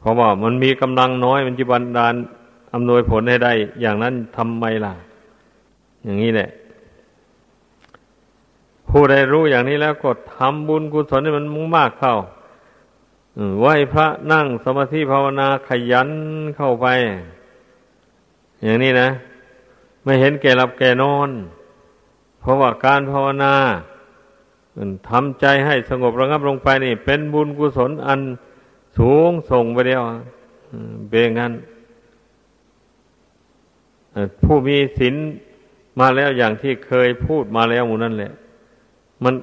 [0.00, 2.14] เพราะว่ามันมีกำลังน้อยมันจะบันดาล
[2.74, 4.94] อำนวยผลให้ได้ อย่างนั้นทำไมล่ะ
[6.04, 6.50] อย่างนี้แหละ
[8.88, 12.16] ผู้ใดรู้อย่างนี้แล้วก็ทำบุญกุศลให้มันมุ่งมากเข้า
[13.60, 16.10] ไหวพระนั่งสมาธิภาวนาขยัน
[16.56, 16.86] เข้าไป
[18.62, 19.08] อย่างนี้นะ
[20.04, 21.30] ไม่เห็นแก่หลับแก่นอน
[22.40, 23.54] เพราะว่าการภาวนา
[25.08, 28.20] ทำใจให้สงบระงับลงไปนี่ เป็นบุญกุศลอัน
[28.98, 30.02] สูงส่งไปเดียว
[31.08, 31.52] เป็นงั้น
[34.42, 35.14] ผู้มีศีล
[36.00, 38.32] มาแล้วอย่างที่เคยพูดมาแล้วหมูนั่นแหละ
[39.22, 39.34] มัน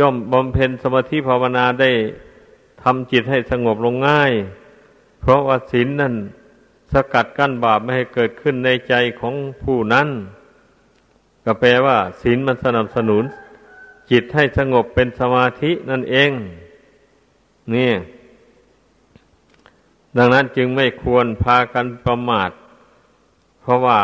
[0.00, 1.90] ย่อมบำเพ็ญสมาธิภาวนาได้
[2.82, 4.32] ทำจิตให้สงบลงง่าย
[5.20, 6.14] เพราะว่าศีลนนั่น
[6.92, 10.08] สกัดกั้นบาปไม่ให้เกิดขึ้นในใจของผู้นั้น
[11.44, 13.24] ก็แปลว่าศีลมันสนับสนุน
[14.10, 16.30] จิตให้สงบเป็นสมาธินั่นเอง
[17.74, 17.92] นี่
[20.16, 22.50] ดังนั้นจึงไม่ควรพากันประมาท
[23.62, 23.98] เพราะว่า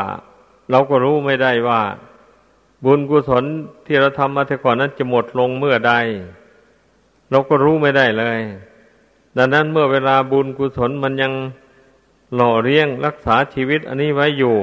[0.70, 1.82] เราก็รู้ไม่ได้ว่า
[2.84, 3.44] บุญกุศล
[3.86, 5.92] ที่เราทำมาแต่ก่อนนั้นจะหมดลงเมื่อใด
[7.30, 8.40] เราก็รู้ไม่ได้เลย
[9.36, 11.32] ดังนั้นเมื่อเวลาบุญกุศลมันยัง
[12.34, 14.56] หล่อเลี้ยงรักษาชีวิตอันนี้ไว้อยู่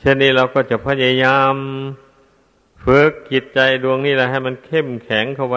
[0.00, 1.54] เช่นนี้เราก็จะพยายาม
[2.84, 5.56] ฝึกจิตใจดวงนี้แหละให้มันเข้มแข็งเข้าไป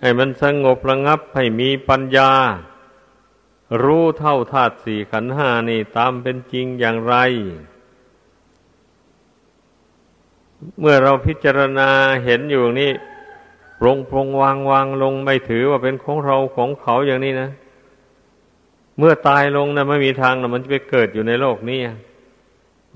[0.00, 2.30] ให้มันสงบระงับให้มีปัญญา
[3.82, 7.14] รู้เท่าธาตุสี่ขันห้านี่ตามเป็นจริงอย่างไร
[10.80, 11.88] เมื่อเราพิจารณา
[12.24, 12.90] เห็นอยู่นี่
[13.80, 17.50] ปรงปรงวางวางลงไม่ถือว่าเป็นของเราของเขาอย่างนี้นะ
[18.98, 21.80] เมื่อตายลงนะไม่มีทางนะมันจะไปเกิดอยู่ในโลกนี้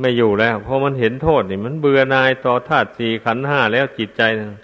[0.01, 4.59] ไม่อยู่แล้ว เพราะมันเห็นโทษนี่ มันเบื่อนายต่อธาตุสี่ขันธ์ห้าแล้วจิตใจนะ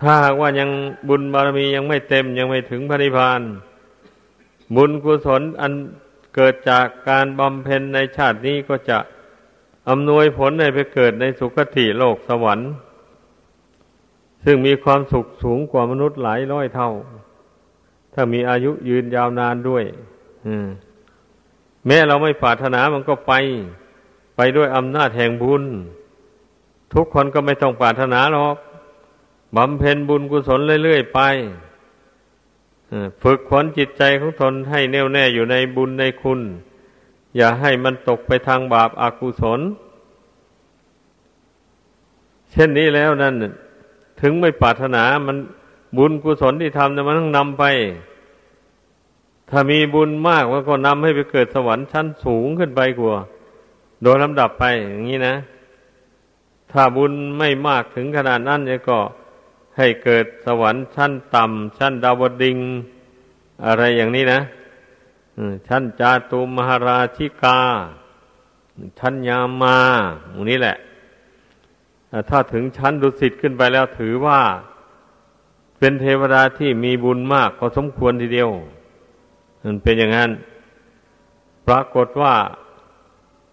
[0.00, 0.70] ถ้าหากว่ายัง
[1.08, 3.40] บุญบารมียังไม่เต็มยังไม่ถึงพระนิพพาน
[4.76, 5.72] บุญกุศลอัน
[6.34, 8.98] เกิดจากการบำเพ็ญในชาตินี้ก็จะ
[9.88, 12.70] อำนวยผลให้ไปเกิดในสุคติโลกสวรรค์
[14.44, 16.90] ซึ่งมีความสุขสูงกว่ามนุษย์หลายร้อยเท่า
[18.14, 19.84] ถ้ามีอายุยืนยาวนานด้วย
[20.46, 20.66] อืม
[21.86, 23.32] แม้เราไม่ปรารถนามันก็ไป
[24.36, 25.64] ไปด้วยอำนาจแห่งบุญ
[26.94, 28.56] ทุกคนก็ไม่ต้องปรารถนาหรอก
[29.56, 31.20] บำเพ็ญบุญกุศลเรื่อยๆไป
[33.22, 36.40] ฝึกขวนจิตใจของตนให้แน่วแน่อยู่ในบุญในคุณ
[37.36, 39.60] อย่าให้มันตกไปทางบาปอากุศล
[42.50, 43.34] เช่นนี้แล้วนั่น
[44.20, 45.36] ถึงไม่ปรารถนามัน
[45.96, 47.64] บุญกุศลที่ทำมันต้องนำไป
[49.50, 53.16] ถ้ามีบุญมากมันก็นำให้ไปเกิดสวรรค์ชั้นสูงขึ้นไปกว่า
[54.02, 55.36] โดยลำดับไปอย่างนี้นะ
[56.72, 58.98] ถ้าบุญไม่มากถึงขนาดนั้นก็
[59.76, 62.58] ให้เกิดสวรรค์ชั้นต่ำชั้นดาวดิง
[63.66, 64.40] อะไรอย่างนี้นะ
[65.68, 67.58] ชั้นจาตุมหาราชิกา
[68.98, 69.76] ชั้นยามา
[70.32, 70.76] ตรงนี้แหละ
[72.28, 74.40] ถ้าถึงชั้นดุสิตขึ้นไปแล้วถือว่า
[75.78, 78.50] เป็นเทวดาที่มีบุญมากพอสมควรทีเดียว
[79.64, 80.30] มันเป็นอย่างนั้น
[81.66, 82.34] ปรากฏว่า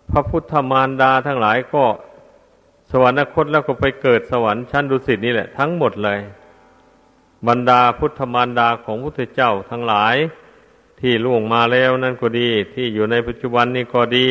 [0.09, 1.83] พระพุทธมารดาทั้งหลายก็
[2.91, 6.19] สวรรคตแล้วก็ไปเกิดสวรรค์ชั้นดุสิตนี่แหละ ทั้งหมดเลย
[7.47, 10.15] บรรดาพุทธมารดาของพุทธเจ้าทั้งหลาย
[10.99, 14.27] ที่ล่วงมาแล้วนั่นก็ดี ที่อยู่ในปัจจุบันนี่ก็ดี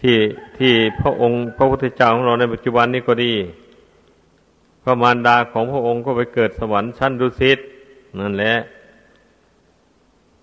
[0.00, 0.16] ที่
[0.58, 3.34] ที่พระองค์พระพุทธเจ้าของเราในปัจจุบันนี่ก็ดี
[4.82, 7.58] พระมารดาของพระองค์ก็ไปเกิดสวรรค์ชั้นดุสิต
[8.20, 8.54] นั่นแหละ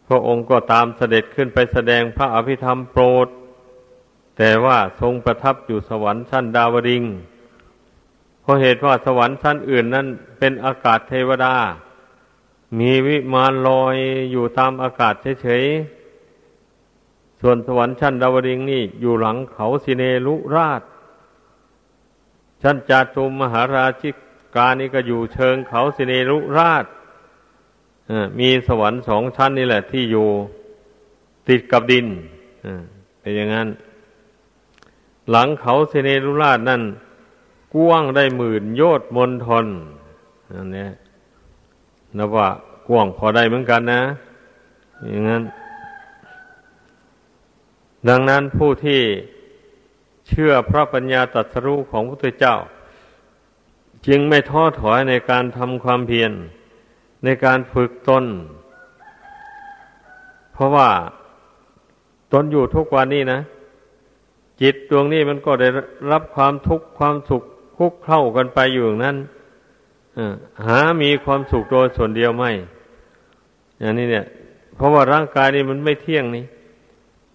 [0.09, 3.27] พระองค์ก็ตามเสด็จขึ้นไปแสดงพระอภิธรรมโปรด
[4.37, 7.03] แต่ว่าทรงประทับอยู่สวรรค์ชั้นดาวดิง
[8.41, 10.07] เพราะเหตุว่าสวรรค์ชั้นอื่นนั้น
[10.39, 11.55] เป็นอากาศเทวดา
[12.79, 13.95] มีวิมานลอย
[14.31, 20.81] อยู่ตามอากาศเฉยๆ ส่วนสวรรค์ชั้นดาวดิงนี่อยู่หลังเขาสิเนลุราช
[22.61, 24.09] ชั้นจาตุมมหาราชิ
[24.55, 26.85] กานี่ก็อยู่เชิงเขาสิเนลุราช
[28.39, 30.27] มีสวรรค์สองชั้นนี่แหละ ที่อยู่
[31.47, 32.07] ติดกับดิน
[33.19, 33.67] เป็นอย่างนั้น
[35.29, 36.81] หลังเขาเซเนรุราชนั่น
[37.73, 39.65] กว้างได้หมื่นโยชน์มนทน
[40.53, 40.87] อันนี้
[42.17, 42.47] นับว่า
[42.87, 44.01] กว้างพอได้เหมือนกันนะ
[45.09, 45.43] อย่างนั้น
[48.09, 49.01] ดังนั้นผู้ที่
[50.27, 52.55] เชื่อพระปัญญาตรัสรู้ของพระพุทธเจ้า
[54.07, 56.31] จึงไม่ท้อถอยในการทำความเพียร
[57.23, 58.25] ในการฝึกตน
[60.53, 60.89] เพราะว่า
[62.33, 63.39] ตนอยู่ทุกวันนี้นะ
[64.61, 65.67] จิตดวงนี้มันก็ได้
[66.11, 67.43] รับความทุกข์ความสุข
[67.77, 69.17] คุกเข้ากันไปอยู่อย่างนั้น
[70.65, 72.51] หามีความสุขโดยส่วนเดียวไม่
[73.79, 74.25] อย่างนี้เนี่ย
[74.75, 76.45] เพราะว่าร่างกายนี่มันไม่เที่ยงนี่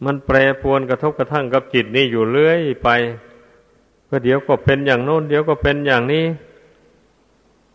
[0.05, 2.89] มันแปรปวนกระทบกระทั่งกับจิตนี่อยู่เรื่อยไป
[4.09, 6.25] ก็เดี๋ยวก็เป็นอย่างโน้น เดี๋ยวก็เป็นอย่างนี้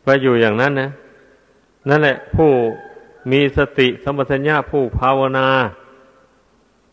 [0.04, 0.90] ไปอยู่อย่างนั้นนะ
[1.90, 2.50] นั่นแหละ ผู้
[3.32, 5.48] มีสติสมัชัญญาผู้ภาวนา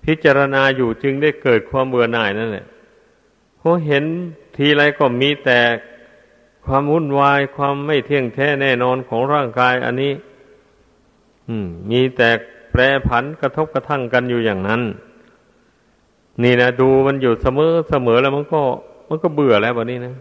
[0.05, 2.67] พิจารณาอยู่จึงได้เกิดความเบื่อหน่ายนั่นแหละ
[3.59, 4.05] เพราะเห็น
[4.57, 5.61] ทีไรก็มีแต่
[6.67, 10.13] ความวุ่นวายความไม่เที่ยงแท้แน่นอนของร่างกายอันนี้
[11.91, 12.31] มีแต่
[12.71, 14.83] แปรผันกระทบกระทั่งกันอยู่อย่างนั้น
[16.43, 18.61] นี่นะดูมันอยู่เสมอเสมอแล้วมันก็
[19.09, 20.15] มันก็เบื่อแล้วแบบนี้นะ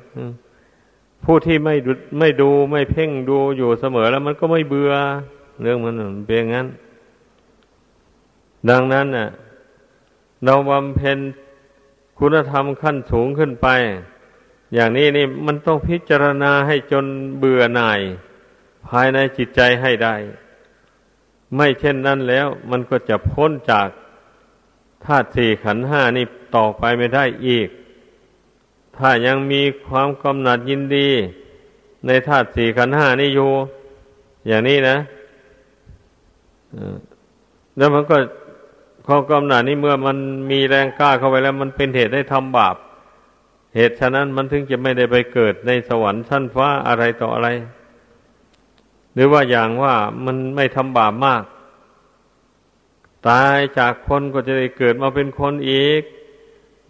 [1.25, 4.93] ผู้ที่ไม่ดูไม่ดูไม่เพ่งดูอยู่เสมอแล้วมันก็ไม่เบื่อ
[5.61, 6.67] เรื่องมันเป็นอย่างนั้น
[8.69, 9.29] ดังนั้นน่ะ
[10.45, 11.17] เราบำเพ็ญ
[12.19, 13.67] คุณธรรมขั้นสูงขึ้นไป
[14.73, 17.05] อย่างนี้นี่มันต้องพิจารณาให้จน
[17.39, 17.99] เบื่อหน่าย
[18.87, 20.15] ภายในจิตใจให้ได้
[21.55, 23.87] ไม่เช่นนั้นแล้ว มันก็จะพ้นจาก
[25.05, 27.67] ธาตุสี่ขันห้านี่ต่อไปไม่ได้อีก
[28.99, 31.09] ถ้ายังมีความกำหนัดยินดี
[32.05, 33.51] ในธาตุสี่ขันห้านี่อยู่
[34.47, 34.97] อย่างนี้นะ
[37.77, 38.17] แล้วมันก็
[39.07, 40.17] ความกำหนัดนี้เมื่อมัน
[40.51, 42.75] มีแรงกล้าเข้าไปแล้ว มันเป็นเหตุให้ทำบาป
[43.75, 47.49] เหตุฉะนั้นมันถึงจะไม่ได้ไปเกิดในสวรรค์ชั้นฟ้าอะไรต่ออะไร
[49.13, 51.43] หรือว่าอย่างว่ามันไม่ทำบาปมาก
[53.27, 56.01] ตายจากคนก็จะได้เกิดมาเป็นคนอีก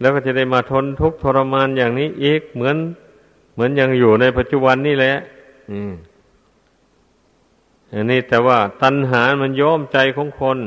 [0.00, 2.76] แล้วก็จะได้มาทนทุกข์ทรมานอย่างนี้อีกเหมือน
[3.54, 5.14] เหมือนยังอยู่ในปัจจุบันนี่แหละ
[7.92, 10.58] อันนี้แต่ว่าตัณหามันย้อมใจของคน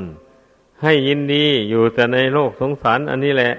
[0.83, 3.53] ให้ยินดีอยู่แต่ในโลกสงสาร อันนี้แหละ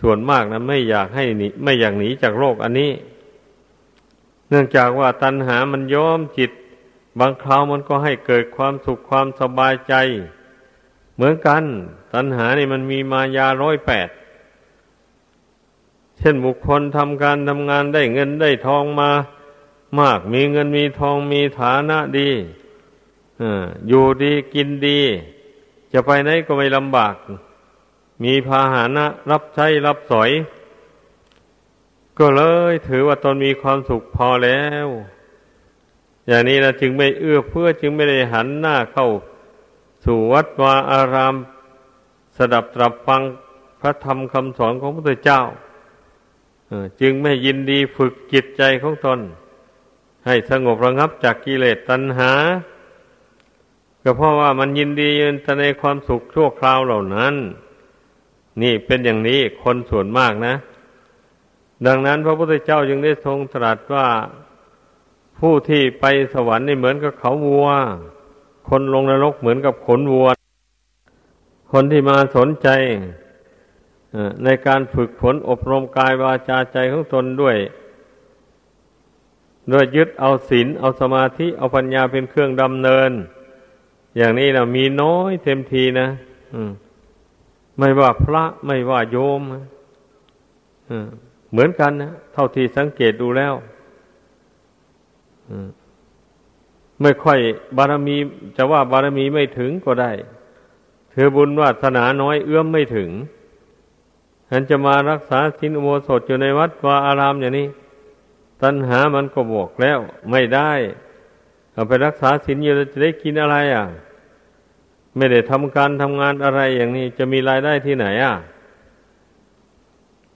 [0.00, 2.90] ส่วนมากนะไม่อยากให้หนีไม่อยากหนีจากโลกอันนี้
[4.48, 6.50] เนื่องจากว่าตัณหามันย้อมจิต
[7.18, 9.94] บางคราวมันก็ให้เกิดความสุขความสบายใจ
[11.14, 11.62] เหมือนกัน
[12.14, 14.08] ตัณหานี่มันมีมายาร้อยแปด
[16.20, 19.10] เช่นบุคคลทำการทำงานได้เงินได้ทองมา
[19.98, 22.30] มากมีเงินมีทองมีฐานะดี
[23.88, 25.00] อยู่ดีกินดี
[25.92, 27.14] จะไปไหนก็ไม่ลำบาก
[28.22, 30.30] มีพาหานะรับใช้รับสอย
[32.18, 34.88] ก็เลยถือว่าตนมีความสุขพอแล้ว
[36.26, 39.08] อย่างนี้นะจึงไม่เอื้อเพื่อจึงไม่ได้หันหน้าเข้า
[40.04, 41.34] สู่วัดวาอาราม
[42.36, 43.22] สดับตรับฟัง
[43.80, 45.42] พระธรรมคำสอนของพระพุทธเจ้า
[47.00, 49.18] จึงไม่ยินดีฝึกจิตใจของตน
[50.26, 52.32] ให้สงบระงับจากกิเลสตัณหา
[54.02, 57.34] ก็เพราะว่ามันยินดียินในความสุขชั่วคราวเหล่านั้น
[58.62, 60.54] นี่เป็นอย่างนี้คนส่วนมากนะ
[61.86, 64.06] ดังนั้นพระพุทธเจ้าจึงได้ทรงตรัสว่า
[65.38, 66.04] ผู้ที่ไป
[66.34, 67.68] สวรรค์นี่เหมือนกับเขาวัว
[68.68, 70.28] คนลงนรกเหมือนกับขนวัว
[71.72, 72.68] คนที่มาสนใจ
[74.44, 77.56] ในการฝึกฝนอบรมกายวาจาใจของตนด้วย
[79.72, 83.10] ด้วยยึดเอาศีลเอาสมาธิ เอาปัญญาเป็นเครื่องดำเนิน
[84.16, 86.08] อย่างนี้นะมีน้อยเต็มทีนะ
[87.78, 89.40] ไม่ว่าพระไม่ว่าโยม
[91.50, 93.54] เหมือนกันนะเท่าที่สังเกตดูแล้ว
[97.02, 97.38] ไม่ค่อย
[97.76, 98.16] บารมี
[98.56, 100.12] จะว่าบารมีไม่ถึงก็ได้
[101.10, 103.10] เธอบุญวาสนาน้อยเอื้อมไม่ถึง
[104.50, 107.68] ฉันจะมารักษาสินอุโบสถอยู่ในวัดวาอารามอย่างนี้
[108.62, 109.98] ตัณหามันก็บวกแล้ว
[110.30, 110.72] ไม่ได้
[111.72, 113.84] เอาไปรักษาสินอยู่จะได้กินอะไรอะ
[115.16, 118.34] ไม่ได้ทำการทำงานอะไรอย่างนี้ จะมีรายได้ที่ไหนอะ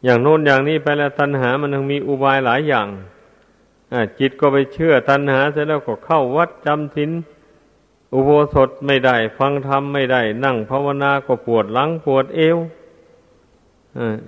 [0.05, 2.88] อย่างโน้นอย่างนี้ไปแล้วตัณหามันยังมีอุบายหลายอย่าง
[4.18, 7.11] จิตก็ไปเชื่อตัณหาเสร็จแล้วก็เข้าวัดจำสิน
[8.14, 12.59] อุโบสถไม่ได้ ฟังธรรมไม่ได้ นั่งภาวนาก็ปวดหลังปวดเอว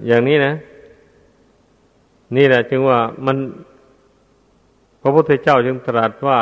[0.07, 0.55] อย่างนี้นะ
[2.37, 3.37] นี่แหละจึงว่ามัน
[5.01, 6.39] พระพุทธเจ้าจึงตรัสว่า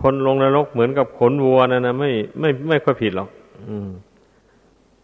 [0.00, 3.28] คนลงนรกเหมือนกับขนวัวนั่นนะไม่ไม่ไม่ค่อยผิดหรอก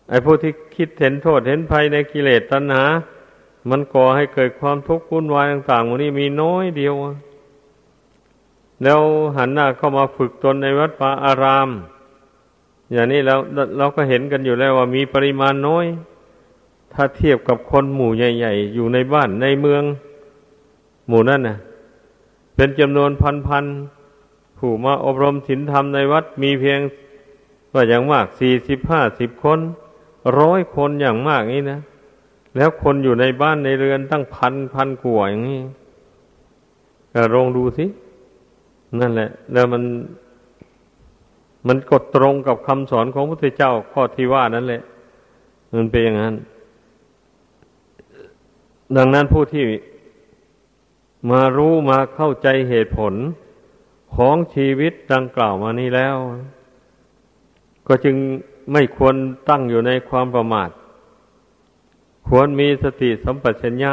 [0.08, 2.84] ไอ้ผู้ที่คิดเห็นโทษเห็นภัยในกิเลสตัณหา
[3.70, 6.94] มันก่อให้เกิดความทุกข์วุ่นวายต่างๆวันนี้มีน้อยเดียว
[8.82, 9.00] แล้ว
[9.36, 11.68] หันหน้าเข้ามาฝึกตนในวัดป่าอาราม
[12.92, 13.38] อย่างนี้แล้ว
[13.78, 15.86] เราก็เห็นกันอยู่แล้วว่ามีปริมาณน้อย
[16.92, 19.82] ถ้าเทียบกับคนหมู่ใหญ่ ๆ อยู่ในบ้านในเมือง
[21.08, 21.56] หมู่นั่นน่ะ
[22.54, 23.10] เป็นจำนวน
[23.46, 26.80] พันๆผู้มาอบรมศีลธรรมในวัดมีเพียง
[27.74, 29.60] ว่าอย่างมากสี่สิบห้าสิบคน
[30.38, 31.80] ร้อยคนอย่างมากนี้นะ
[32.56, 35.60] แล้วคนอยู่ในบ้านในเรือนตั้งพันพันกว่าอย่างนี้
[37.12, 37.86] ก็ลองดูสิ
[39.00, 39.82] นั่นแหละ แล้วมัน
[41.66, 44.82] มันกดตรงกับคำสอนของพระพุทธเจ้าข้อที่ว่านั่นแหละ
[45.74, 46.34] มันเป็นอย่างนั้น
[48.96, 49.64] ดังนั้นผู้ที่
[51.30, 53.14] มารู้มาเข้าใจเหตุผล
[54.16, 56.16] ของชีวิตดังกล่าวมานี้แล้ว
[57.86, 58.16] ก็จึง
[58.72, 59.14] ไม่ควร
[59.48, 60.70] ตั้งอยู่ในความประมาท
[62.28, 63.92] ควรมีสติสัมปชัญญะ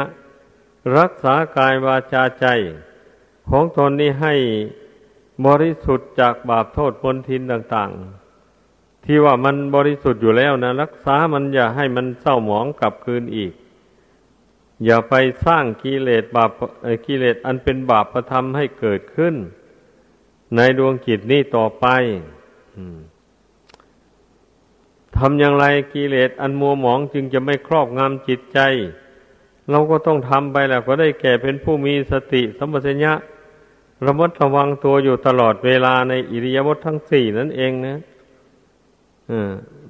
[0.98, 2.46] รักษากายวาจาใจ
[3.48, 4.34] ของตนนี้ให้
[5.46, 7.90] บริสุทธิ์จากบาปโทษปนทินต่าง
[8.48, 13.52] ๆ ที่ว่ามันบริสุทธิ์อยู่แล้วนะ รักษามันอย่าให้มันเศร้าหมองกลับคืนอีก
[14.84, 15.14] อย่าไป
[15.46, 16.50] สร้างกิเลสบาป
[17.06, 19.34] กิเลสอันเป็นบาปประทำให้เกิดขึ้น
[20.56, 21.86] ในดวงจิตนี้ต่อไป
[25.16, 28.58] ทำอย่างไรกิเลสอันมัวหมองจึงจะไม่ครอบงำจิตใจ
[29.70, 33.12] เราก็ต้องทำไปแหละก็ได้แก่เป็นผู้มีสติสัมปชัญญะ
[34.06, 37.98] ระมัดระวังตัวอยู่ตลอดเวลาในอิริยาบถททั้งสี่นั่นเองนะ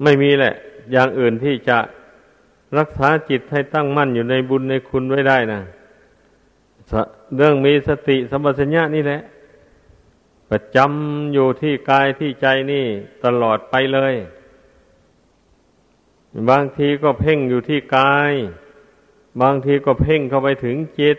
[0.03, 0.55] ไม่มีแหละ
[0.93, 1.79] อย่างอื่นที่จะ
[2.79, 5.61] รักษาจิตให้ตั้งมั่นอยู่ในบุญในคุณไว้ได้นะ
[7.37, 9.21] เรื่องมีสติสัมปชัญญะนี่แหละ
[10.51, 12.85] ประจำอยู่ที่กายที่ใจนี่
[13.25, 14.15] ตลอดไปเลย
[16.51, 18.33] บางทีก็เพ่งอยู่ที่กาย
[19.41, 21.19] บางทีก็เพ่งเข้าไปถึงจิต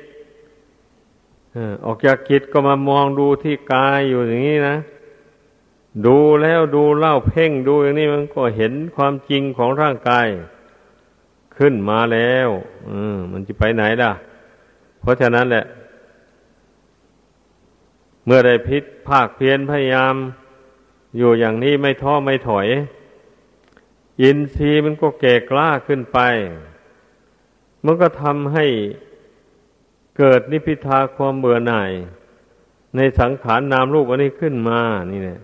[1.85, 4.77] ออกจากจิตก็มามองดูที่กายอยู่อย่างนี้นะ
[6.05, 10.27] ดูแล้วดูเล่าเพ่งดูอย่างนี้มันก็เห็นความจริงของร่างกาย
[11.57, 12.49] ขึ้นมาแล้ว
[12.89, 14.11] อืมมันจะไปไหนล่ะ
[14.99, 15.65] เพราะฉะนั้นแหละ
[18.25, 20.15] เมื่อได้พิษภาคเพียนพยายาม
[21.17, 22.67] อยู่อย่างนี้ไม่ท้อไม่ถอย
[24.21, 26.19] อินทรีย์มันก็แก่กล้าขึ้นไป
[27.85, 28.65] มันก็ทำให้
[30.17, 31.91] เกิดนิพิทาความเบื่อหน่าย
[32.95, 34.79] ในสังขารนนามรูปอันนี้ขึ้นมา
[35.11, 35.39] นี่เนี่ย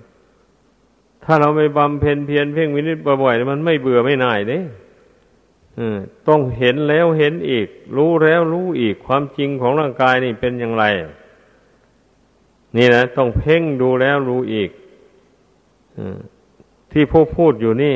[1.24, 4.59] ถ้าเราไม่บำเพ็ญเพียรเพ่งวินิจบ่อยๆมันไม่เบื่อไม่หน่ายเด้
[6.28, 7.67] ต้องเห็นแล้วเห็นอีก
[7.97, 10.86] รู้แล้วรู้อีกความจริงของร่างกายนี่เป็นอย่างไร
[12.78, 14.69] นี่นะต้องเพ่งดูแล้วรู้อีก
[16.91, 17.95] ที่ผู้พูดอยู่นี่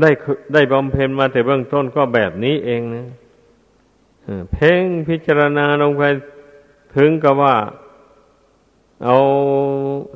[0.00, 0.10] ได้
[0.52, 3.06] ได้บำเพ็ญมาแต่เบื้องต้นก็แบบนี้เองนะ
[4.52, 6.02] เพ่งพิจารณาลงไป
[6.96, 7.56] ถึงกับว่า
[9.04, 9.16] เอา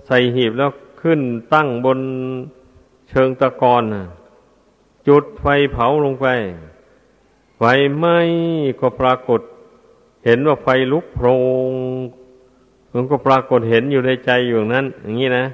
[0.06, 0.70] ใส่หีบแล้ว
[1.02, 1.20] ขึ้น
[1.54, 1.98] ตั้งบน
[3.10, 3.82] เชิงตะกอน
[5.08, 6.26] จุดไฟเผาลงไป
[7.64, 8.18] ไฟไหม้
[8.80, 9.40] ก็ปรากฏ
[10.24, 11.26] เห็นว่าไฟลุกโพร
[11.70, 11.72] ง
[12.92, 15.46] มันก็ปรากฏเห็นอยู่ในใจอยู่นั้น อย่างนี้นะ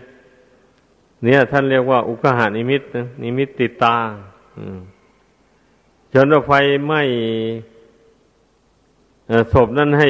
[1.23, 3.97] เนี่ยท่านเรียกว่า อุกหานิมิตนะนิมิตติดตา
[6.13, 6.53] จนว่าไฟ
[6.87, 7.03] ไหม้
[9.53, 10.09] ศพนั้นให้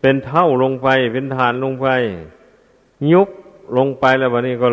[0.00, 1.88] เป็นเท่าลงไป เป็นฐานลงไป
[3.12, 3.28] ยุบ
[3.76, 4.68] ลงไปแล้ววันนี้ก็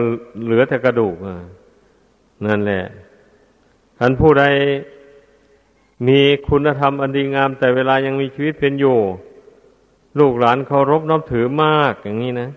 [0.45, 1.15] เหลือแต่กระดูก
[2.45, 2.83] นั่นแหละ
[3.99, 4.45] ท่านผู้ใด
[6.07, 8.97] มีคุณธรรมอันดีงาม แต่เวลายังมีชีวิตเป็นอยู่
[10.19, 12.49] ลูกหลานเคารพนับถือมากอย่างนี้นะ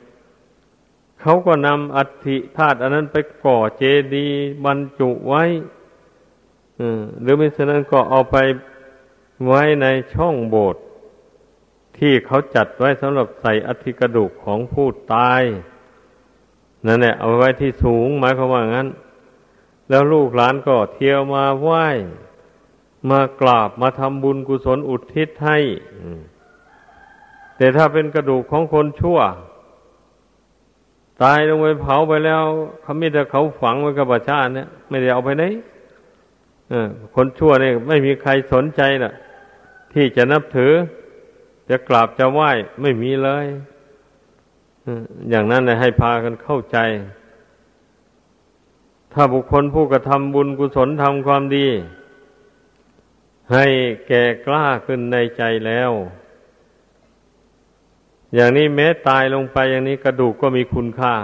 [1.21, 3.83] เขาก็นำอัฐิธาตุอันนั้นไปก่อเจ
[4.15, 5.45] ดีย์บรรจุไว้
[7.21, 8.37] หรือไม่เช่นนั้นก็เอาไป
[9.47, 10.83] ไว้ในช่องโบสถ์
[11.99, 15.43] ที่เขาจัดไว้สำหรับใส่อัฐิกระดูกของผู้ตาย
[16.87, 18.89] นั่นแหละเอาไว้ที่สูงหมายความว่างั้น
[19.89, 21.87] แล้วลูกหลานก็เที่ยวมาไหว้
[23.11, 25.59] มากราบมาทำบุญกุศลอุทิศให้
[27.57, 29.19] แต่ถ้าเป็นกระดูกของคนชั่ว
[31.23, 32.43] ตายลงไปเผาไปแล้ว
[32.83, 35.45] เขาไม่แต่เขาฝังไว้กับประชาเนี่ย ไม่ได้เอาไปไหน
[37.15, 39.13] คนชั่วเนี่ยไม่มีใครสนใจน่ะ
[39.93, 40.73] ที่จะนับถือ
[41.71, 42.51] จะกราบจะไหว้
[42.83, 43.47] ไม่มีเลย
[45.31, 46.79] อย่างนั้นเลยให้พากันเข้าใจ
[49.13, 51.67] ถ้าบุคคลผู้กระทำบุญกุศลทำความดี
[53.53, 53.67] ให้
[54.09, 55.93] แก่กล้าขึ้นในใจแล้ว
[58.35, 61.15] อย่างนี้แม้ตายลงไปอย่างนี้กระดูกก็มีคุณค่า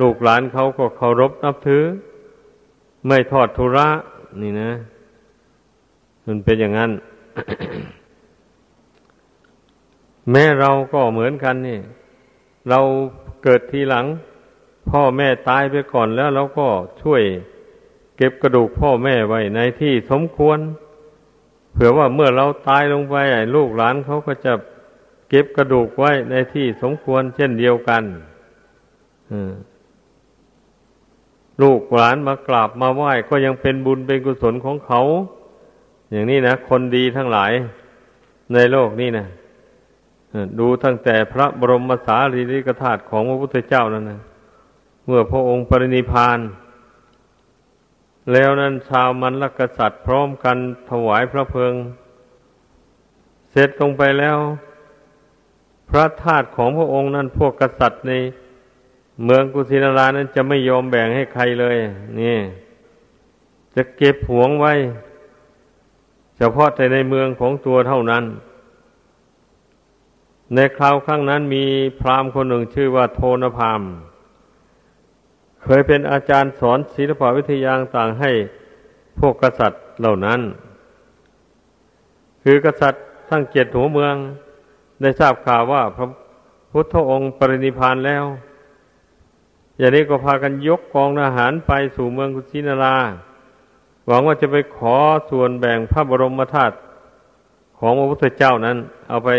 [0.00, 1.84] ลูกหลานเขาก็เคารพนับถือ
[3.06, 3.88] ไม่ทอดทุระ
[4.42, 4.72] นี่นะ
[6.26, 6.90] มันเป็นอย่างนั้น
[10.30, 11.80] แม่เราก็เหมือนกันนี่
[12.68, 12.80] เรา
[13.42, 14.06] เกิดทีหลัง
[14.90, 16.66] พ่อแม่ตายไปก่อนแล้วเราก็
[17.02, 17.22] ช่วย
[18.22, 20.58] ก็บกระดูกพ่อแม่ไว้ในที่สมควร
[21.72, 23.14] เผื่อว่าเมื่อเราตายลงไป
[23.54, 24.52] ลูกหลานเขาก็จะ
[25.28, 28.02] เก็บกระดูกไว้ในที่สมควรเช่นเดียวกัน
[31.62, 35.00] ลูกหลานมากราบมาไหว้ก็ยังเป็นบุญเป็นกุศลของเขา
[36.10, 37.52] อย่างนี้นะคนดีทั้งหลาย
[38.52, 39.26] ในโลกนี้นะ
[40.58, 44.20] ดูตั้งแต่พระบรมสารีริกธาตุของพระพุทธเจ้านั่นนะ
[45.06, 46.38] เมื่อพระองค์ปรินิพาน
[48.32, 50.56] แล้วนั้นชาวมันลกษัตริย์พร้อมกัน
[50.90, 51.74] ถวายพระเพลิง
[53.50, 54.38] เสร็จลงไปแล้ว
[55.90, 58.12] พระธาตุของพระองค์นั้นพวกกษัตริย์ใน
[59.24, 61.76] เมืองกุสินารานั้นจะไม่ยอมแบ่งให้ใครเลย
[62.20, 62.36] นี่
[63.74, 64.74] จะเก็บหวงไว้
[66.36, 68.24] เฉพาะแต่ในเมืองของตัวเท่านั้น
[70.54, 71.64] ในคราวครั้งนั้นมี
[72.00, 73.82] พราหมณ์คนหนึ่งชื่อว่าโทนพาม
[75.64, 78.30] เคยเป็นอาจารย์สอนศิลปวิทยาต่างให้
[79.18, 80.40] พวกกษัตริย์เหล่านั้น
[82.42, 84.14] คือกษัตริย์ทั้งเจ็ดหัวเมือง
[85.00, 86.06] ได้ทราบข่าวว่าพระ
[86.72, 88.24] พุทธองค์ปรินิพานแล้ว
[89.78, 92.96] อย่างนี้ก็พากันยกกองทหารไปสู่เมืองกุชินารา
[94.06, 94.96] หวังว่าจะไปขอ
[95.30, 96.74] ส่วนแบ่งพระบรมธาตุ
[97.78, 98.76] ของพระพุทธเจ้านั้น
[99.08, 99.30] เอาไป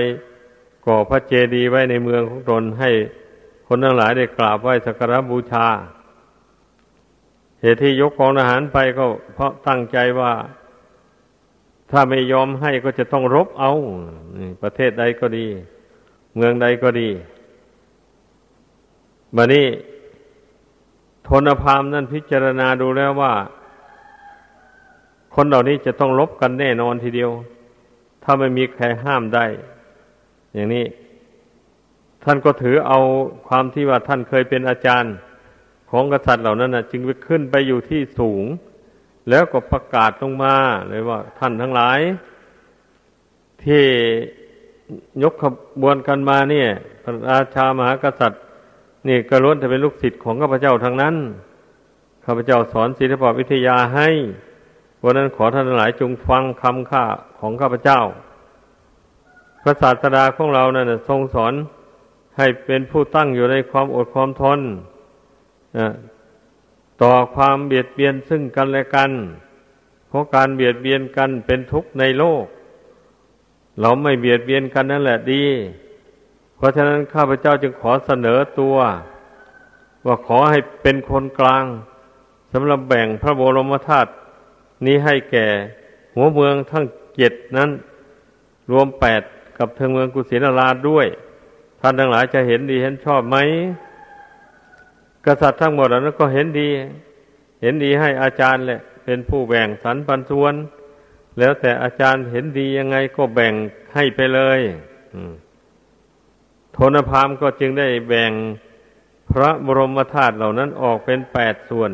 [0.85, 2.89] ก่อพระเจดีย์ไว้ในเมืองของตนให้
[3.67, 5.67] คนทั้งหลายได้กราบไหว้สักการบูชา
[7.63, 10.33] เหตุที่ยกของทหารไปก็ เพราะตั้งใจว่า
[11.91, 13.71] ถ้าไม่ยอมให้ก็จะต้องรบเอา
[14.61, 15.47] ประเทศใดก็ดี
[16.35, 17.09] เมืองใดก็ดี
[19.35, 19.67] บัดนี้
[21.27, 23.33] ทนพามนั่นพิจารณาดูแล้วว่า
[25.35, 27.31] คนเหล่านี้จะต้องรบกันแน่นอนทีเดียว
[28.23, 29.45] ถ้าไม่มีใครห้ามได้
[30.53, 30.85] อย่างนี้
[32.23, 32.99] ท่านก็ถือเอา
[33.47, 35.13] ความที่ว่าท่านเคยเป็นอาจารย์
[35.95, 38.45] ของกษัตริย์เหล่านั้นนะจึงไปขึ้นไปอยู่ที่สูง
[39.29, 40.55] แล้วก็ประกาศลงมา
[40.89, 41.99] เลยว่า ท่านทั้งหลาย
[43.63, 43.83] ที่
[45.23, 45.43] ยกข
[45.81, 46.69] บวนกันมาเนี่ย
[47.03, 48.41] พระราชามหากษัตริย์
[49.07, 51.15] นี่ก็ล้วนแต่เป็นลูกศิษย์ของข้าพเจ้าทางนั้น
[52.25, 54.09] ข้าพเจ้าสอนศิลปวิทยาให้
[55.03, 57.05] วันนั้นขอท่านหลายจงฟังคำข้า
[57.39, 58.01] ของข้าพเจ้า
[59.63, 61.53] พระศาสดาของเรานะ่ะทรงสอน
[62.37, 64.59] ให้เป็นผู้ตั้งอยู่ในความอดความทน
[67.01, 69.11] ต่อความเบียดเบียนซึ่งกันและกัน
[70.07, 72.45] เพราะการเบียดเบียนกันเป็นทุกข์ในโลก
[73.79, 75.45] เราไม่เบียดเบียนกันนั่นแหละดี
[76.55, 78.75] เพราะฉะนั้นข้าพเจ้าจึงขอเสนอตัว
[80.05, 81.65] ว่าขอให้เป็นคนกลาง
[82.53, 84.11] สำหรับแบ่งพระบรมธาตุ
[84.85, 85.45] นี้ให้แก่
[86.15, 87.69] หัวเมืองทั้งเจ็ดนั้น
[88.71, 89.21] รวมแปด
[89.57, 91.07] กับเทิงเมืองกุสินาราด้วย
[91.79, 93.37] ท่านทั้งหลายจะเห็นดีเห็นชอบไหม
[95.25, 96.69] กษัตริย์ทั้งหมดนั้นก็เห็นดี
[97.61, 100.53] เห็นดีให้อาจารย์แหละ เป็นผู้แบ่งสรรปันส่วน
[101.39, 103.53] แล้วแต่อาจารย์เห็นดียังไงก็แบ่ง
[103.93, 104.59] ให้ไปเลย
[106.73, 108.31] โทนพามก็จึงได้แบ่ง
[109.31, 111.91] พระบรมธาตุเหล่านั้นออกเป็นแปดส่วน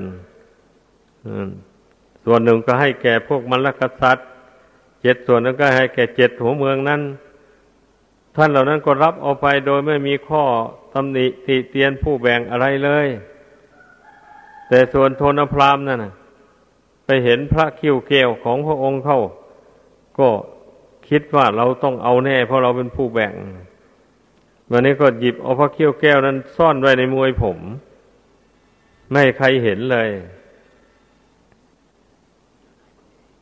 [2.25, 4.27] ส่วนหนึ่งก็ให้แก่พวกมรรคษัตริย์
[5.01, 7.01] เจ็ดส่วนนั้นก็ให้แก่เจ็ดหัวเมืองนั้น
[8.36, 10.43] ท่านเหล่านั้นก็รับเอาไปโดยไม่มีข้อ
[10.93, 13.07] ตำหนิติเตียนผู้แบ่งอะไรเลย
[14.67, 16.13] แต่ส่วนโทนพรามนั่นนะ
[17.05, 19.19] ไปเห็นพระคิ้วเกลวของพระองค์เข้า
[20.19, 20.29] ก็
[21.09, 23.33] คิดว่าเราต้องเอาแน่ เพราะเราเป็นผู้แบ่ง
[24.71, 27.57] วันนี้ก็หยิบเอาพระคิ้วแก้วนั้นซ่อนไว้ในมวยผม
[29.11, 30.09] ไม่ใครเห็นเลย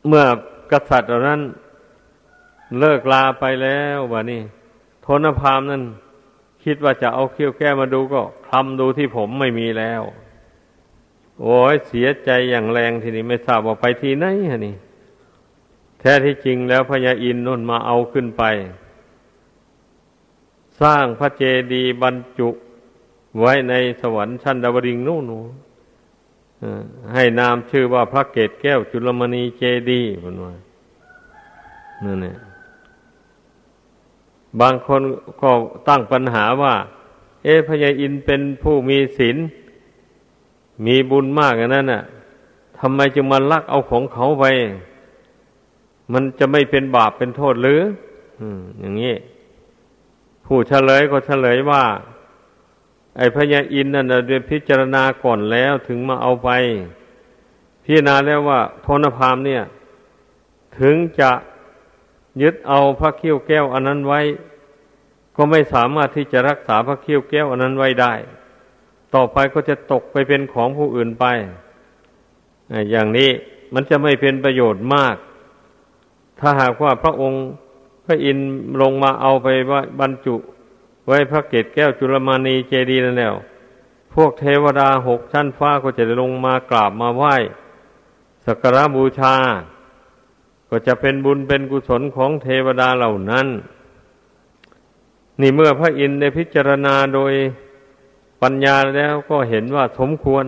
[0.08, 0.26] เมื่อ
[0.72, 1.42] กษัตริย์เหล่านั้น
[2.80, 4.42] เลิกลาไปแล้ววะนี่
[5.02, 5.84] โทนพรามนั้น
[6.70, 10.02] คิดว่าจะเอาเขี้ยวแก้มาดูก็คลำดูที่ผมไม่มีแล้ว
[11.42, 14.76] โอ้ยเสียใจอย่างแรงทีนี้ไม่ทราบว่าไปที่ไหนฮะนี่
[16.00, 18.44] แท้ที่จริงแล้วพญาอินนุ่นมาเอาขึ้นไป
[20.82, 21.44] สร้างพระเจ
[21.74, 22.50] ดีย์บรรจุ
[23.40, 25.24] ไว้ในสวรรค์ชั้นดาวริงนู่น
[27.14, 30.54] ให้นามชื่อว่าพระเกศแก้วจุลมณีเจดีย์เป็นว่า
[32.06, 32.38] นั่นเนี่ย
[34.62, 35.02] บางคน
[35.42, 35.52] ก็
[35.88, 36.74] ตั้งปัญหาว่า
[37.44, 39.38] เอ๊ะพญาอินเป็นผู้มีศีล
[40.86, 42.04] มีบุญมากอย่างนั้นน่ะ
[42.80, 44.46] ทำไมจึงมาลักเอาของเขาไป
[46.14, 47.82] มันจะไม่เป็นบาปเป็นโทษหรือ
[48.80, 49.16] อย่างนี้
[50.46, 51.84] ผู้เฉลยก็เฉลยว่า
[53.18, 56.50] ไอ้พญาอินนั่นเดือนพิจารณาก่อนแล้วถึงมาเอาไป
[57.84, 59.64] พิจารณาแล้วว่าโทนพามเนี่ย
[60.80, 61.32] ถึงจะ
[62.42, 64.22] ยึดเอาพระเคิ้วแก้วอันนั้นไว้
[65.36, 68.14] ก็ไม่สามารถที่จะรักษาพระเคิ้วแก้วอันนั้นไว้ได้
[69.16, 71.26] ต่อไปก็จะตกไปเป็นของผู้อื่นไป
[72.92, 73.30] อย่างนี้
[73.74, 75.16] มันจะไม่เป็นประโยชน์มาก
[76.40, 77.44] ถ้าหากว่าพระองค์
[78.06, 78.50] พระอินทร์
[78.82, 79.48] ลงมาเอาไป
[80.00, 80.36] บรรจุ
[81.08, 83.36] ไว้พระเกศแก้วจุลมานีเจดีย์นั่นแล้ว
[84.14, 87.36] พวกเทวดาหกชั้นฟ้าก็จะลงมากราบมาไหว้
[88.46, 89.36] สักการะบูชา
[90.70, 93.48] ก็จะเป็นบุญเป็นกุศลของเทวดาเหล่านั้น
[95.42, 97.34] นี่เมื่อพระอินทร์ได้พิจารณาโดย
[98.42, 100.46] ปัญญาแล้วก็เห็นว่าสมควร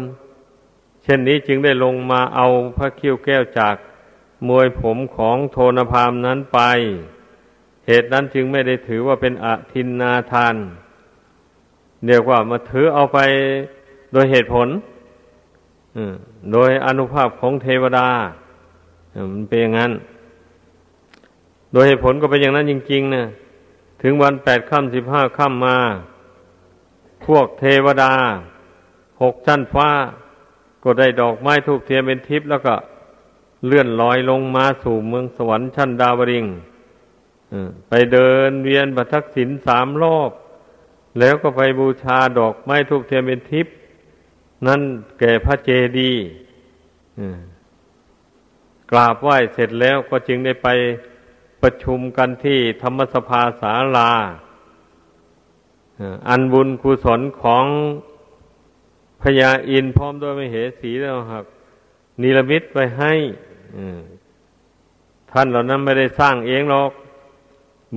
[1.03, 2.47] เช่นนี้จึงได้ลงมาเอา
[2.77, 3.75] พระคิ้วแก้วจาก
[4.47, 6.59] มวยผมของโทนพามนั้นไป
[7.87, 10.55] เหตุนั้นจึงไม่ได้ถือว่าเป็นอทินนาทาน
[12.05, 13.19] เรียกว่ามาถือเอาไป
[14.11, 14.67] โดยเหตุผล
[16.51, 18.07] โดยอนุภาพของเทวดา
[19.31, 19.91] มันเป็นอย่างนั้น
[21.71, 23.23] โดยเหตุผลก็เป็นอย่างนั้นจริงๆนะ
[24.01, 25.77] ถึงวันแปดค่ำสิบห้าค่ำมา
[27.25, 28.13] พวกเทวดา
[29.21, 29.89] หกชั้นฟ้า
[30.83, 32.75] ก็ได้ดอกไม้ทูกเทียนเป็นทิพย์แล้วก็
[33.65, 36.45] เลื่อนลอยลงมาสู่เมืองสวรรค์ชั้นดาวริง
[37.89, 40.31] ไปเดินเวียนประทักษิณสามรอบ
[41.19, 43.73] แล้วก็ไปบูชาดอกไม้ทูกเทียนเป็นทิพย์
[44.67, 44.81] นั่น
[45.19, 46.21] แก่พระเจดีย์
[48.91, 50.67] กราบไหว้เสร็จแล้วก็จึงได้ไป
[51.61, 54.11] ประชุมกันที่ธรรมสภาศาลา
[56.29, 57.65] อันบุญกุศลของ
[59.21, 61.45] พญาอินพร้อมด้วยมเหสีแล้วครับ
[62.21, 63.13] นิรมิตไปให้
[65.31, 66.91] ท่านเหล่านั้นไม่ได้สร้างเองหรอก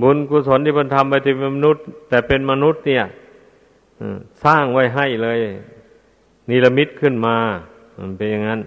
[0.01, 3.03] บุญกุศลที่บรรทำไปเป็นมนุษย์ แต่เป็นมนุษย์เนี่ย
[4.45, 5.39] สร้างไว้ให้เลย
[6.49, 7.37] นิรมิตขึ้นมา
[8.17, 8.61] เป็นอย่างนั้น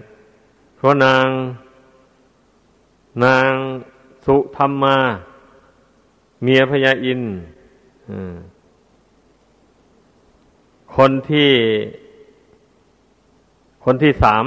[0.77, 1.25] เพราะนาง
[3.23, 3.51] นาง
[4.25, 4.97] สุธรรมมา
[6.43, 7.21] เมียพญาอิน
[10.95, 11.51] คนที่
[13.83, 14.45] คนที่สาม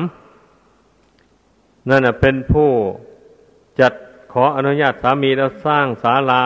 [1.89, 2.71] นั่นเป็นผู้
[3.81, 3.93] จัด
[4.33, 6.45] ขออนุญาตสามีแล้วสร้างศาลา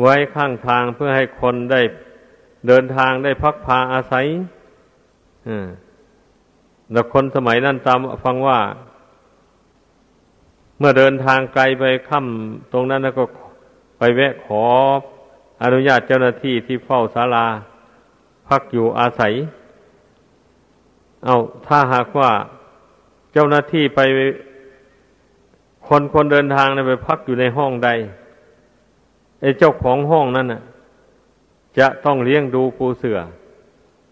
[0.00, 1.80] ไว้ข้างทางเพื่อให้คนได้
[2.66, 4.26] เดินทางได้พักพาอาศัย
[6.92, 8.58] แล้วคนสมัยนั้นตามฟังว่า
[10.86, 13.24] มื่อเดินทางไกลไปค่ำตรงนั้นแล้วก็
[13.98, 14.64] ไปแวะขอ
[15.62, 17.46] อนุญาตเจ้าหน้าที่ที่เฝ้าศาลา
[18.48, 19.32] พักอยู่อาศัย
[21.24, 21.34] เอา
[21.66, 22.30] ถ้าหากว่า
[23.32, 24.00] เจ้าหน้าที่ไป
[25.88, 27.90] คนคนเดินทางไปพักอยู่ในห้องใด
[29.40, 30.62] ไอ้เจ้าของห้องนั้นน่ะ
[31.78, 33.18] จะต้องเลี้ยงดูปูเสือ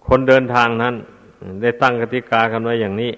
[0.07, 0.95] คนเดินทางนั้น
[1.63, 3.13] ได้ตั้งกติกากันไว้อย่างนี้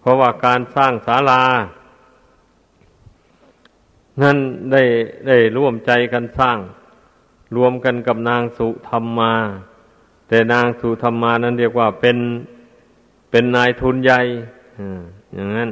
[0.00, 1.42] เพราะว่าการสร้างศาลา
[4.22, 4.36] นั้น
[4.72, 4.82] ได้
[5.26, 6.58] ได้ร่วมใจกันสร้าง
[7.56, 9.32] รวมกันกับนางสุธรรมมา
[10.28, 12.18] แต่นางสุธรรมมานั้นเรียกว่าเป็น
[13.30, 14.20] เป็นนายทุนใหญ่
[15.34, 15.70] อย่างนั้น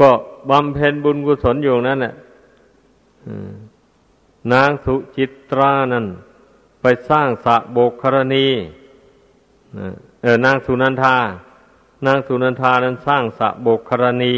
[0.00, 0.10] ก็
[0.50, 2.14] บำเพ็ญบุญกุศลอยู่นั้นแหละ
[4.52, 6.06] นางสุจิตรานั้น
[6.80, 8.46] ไปสร้างสะโบกครณี
[10.22, 11.16] เออนางสุนันทา
[12.06, 14.34] นางสุนันทานั้นสร้างสะโบกครณี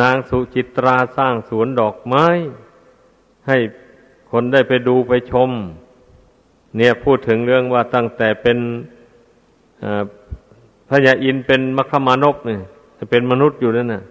[0.00, 2.26] นางสุจิตราสร้างสวนดอกไม้
[3.46, 3.58] ให้
[4.30, 5.50] คนได้ไปดูไปชม
[6.76, 8.58] เนี่ยพูดถึงเรื่องว่าตั้งแต่เป็น
[10.88, 12.60] พระยาอินเป็นมคมานพเนี่ย
[13.10, 14.02] เป็นมนุษย์อยู่นั่นน่ะ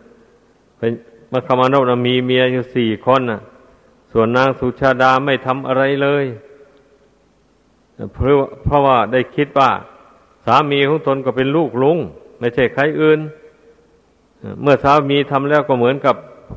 [0.79, 0.91] เป็น
[1.33, 3.41] มคมานพนะมีเมียอยู่สี่คนน่ะ
[4.11, 6.25] ส่วนนางสุชาดาไม่ทำอะไรเลย
[8.13, 9.71] เพราะเพราะว่าได้คิดว่า
[10.45, 11.97] สามีของตนก็เป็นลูกลุง
[12.39, 13.19] ไม่ใช่ใครอื่น
[14.61, 16.15] เมื่อสามีทำแล้วก็เหมือนกับ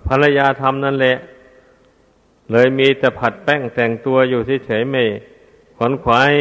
[0.08, 1.16] ภรรยาทำนั่นแหละ
[2.52, 5.02] เลยมีแต่ผัดแป้งแต่งตัวอยู่เฉยๆไม่
[5.76, 6.32] ขวนขวาย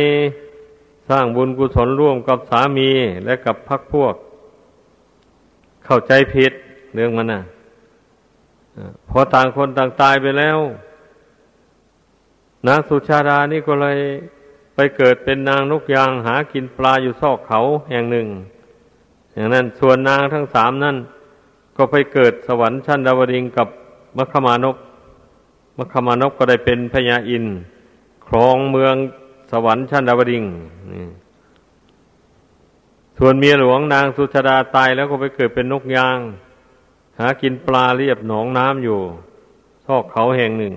[1.10, 2.90] สร้างบุญกุศลร่วมกับสามี
[3.26, 4.16] และกับพักพวก
[5.86, 6.54] เข้าใจผิด
[6.94, 7.42] เรื่องมันนะ
[9.10, 10.58] พอต่างคนต่างตายไปแล้ว
[12.68, 13.98] นางสุชาดานี่ก็เลย
[14.76, 17.60] ไปเกิดเป็นนางนกยางหากินปลาอยู่ซอกเขา
[17.90, 18.28] แห่งหนึ่ง
[19.34, 20.98] อย่างนั้นส่วนนางทั้งสามนั่น
[21.82, 23.68] ก็ไปเกิดสวรรค์ชั้นดาวดิงกับ
[24.18, 24.78] มัคมานก
[25.78, 27.46] มัคมานกก็ได้เป็นพญาอิน
[28.28, 28.96] ครองเมือง
[29.52, 30.44] สวรรค์ชั้นดาวดิง
[33.18, 36.18] ส่วนเมียหลวงนางสุชาดาตายแล้วก็ไปเกิดเป็นนกยาง
[37.20, 39.00] หากินปลาเรียบหนองน้ำอยู่
[39.86, 40.74] ซอกเขาแห่งหนึ่ง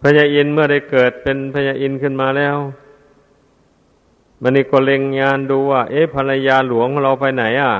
[0.00, 2.56] พญาอินเมื่อได้เกิดเป็นพญาอินขึ้นมาแล้ว
[4.40, 7.72] มันนี่ก็เล็งยานดูว่า เอ๊ะภรรยาหลวงเราไปไหนอะ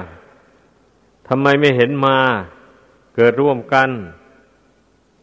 [1.29, 2.17] ทำไมไม่เห็นมา
[3.17, 3.91] เกิดร่วมกัน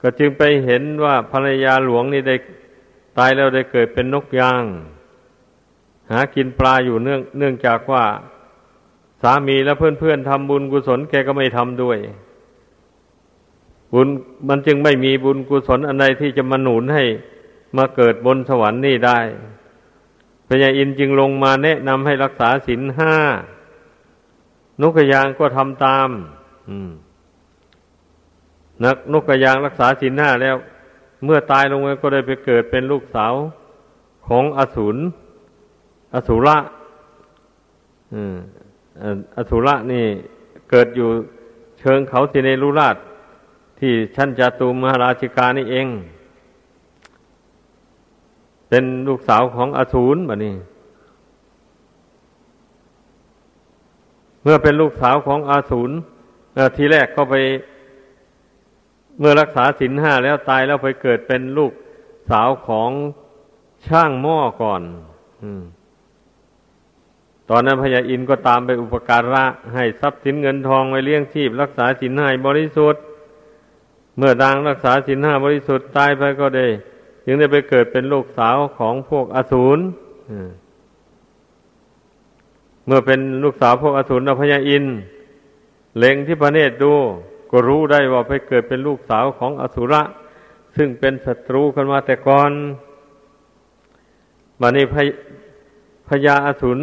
[0.01, 2.35] ก็จึงไปเห็นว่าภรรยาหลวงนี่ได้
[3.17, 4.63] ตายแล้วได้เกิดเป็นนกยาง
[6.11, 8.03] หากินปลาอยู่เนื่องเนื่องจากว่า
[9.21, 11.97] สามีและเพื่อนๆทำบุญกุศลแกก็ไม่ทำด้วย
[13.93, 14.07] บุญ
[14.49, 17.03] มันจึงไม่มีบุญกุศลอันใดที่จะมาหนุนให้
[17.77, 19.19] มาเกิดบนสวรรค์นี่ได้
[20.47, 23.13] พญาอินจึงลงมาแนะนำให้รักษาศีลห้า
[24.81, 26.09] นกกระยางก็ทำตาม
[28.83, 30.55] นักนกกระยางรักษาศีลห้าแล้ว
[31.23, 33.33] เมื่อตายลงไปก็ได้ไปเกิดเป็นลูกสาว
[34.27, 34.97] ของอสูร
[36.13, 36.57] อสูระ
[39.37, 40.05] อสูระนี่
[40.69, 41.09] เกิดอยู่
[41.79, 42.95] เชิงเขาสิเนรุราช
[43.79, 45.87] ที่ชั้นจตุมหาราชิกานี่เอง
[48.69, 50.53] เป็นลูกสาวของอสูรแบบนี้
[54.43, 55.91] เมื่อเป็นลูกสาวของอาสูร
[56.75, 57.35] ทีแรกก็ไป
[59.19, 61.71] เมื่อรักษาศีลห้าแล้วตายแล้วไปเกิดเป็นลูก
[62.29, 62.91] สาวของ
[63.87, 64.81] ช่างหม้อก่อน
[65.43, 65.45] อ
[67.49, 73.01] ตอนนั้นพญาอินก็ตามไปอุปการะ ให้ทรัพย์สินเงินทองไว้เลี้ยงชีพ รักษาศีลห้าบริสุทธิ์
[74.17, 76.67] เมื่อดังรักษาศีลห้าบริสุทธิ์ตายไปก็ได้
[77.25, 79.79] จึงได้ไปเกิดเป็นลูกสาวของพวกอสูร
[82.89, 84.85] เมื่อเป็นลูกสาวพวกอสูรพญาอิน
[85.97, 86.93] เล็งที่พระเนตรดู
[87.51, 90.01] ก็รู้ได้ว่าไปเกิดเป็นลูกสาวของอสุระ
[90.75, 92.51] ซึ่งเป็นศัตรูกันมาแต่ก่อน
[94.61, 94.95] บัดนี้พ
[96.09, 96.79] พญาอสุร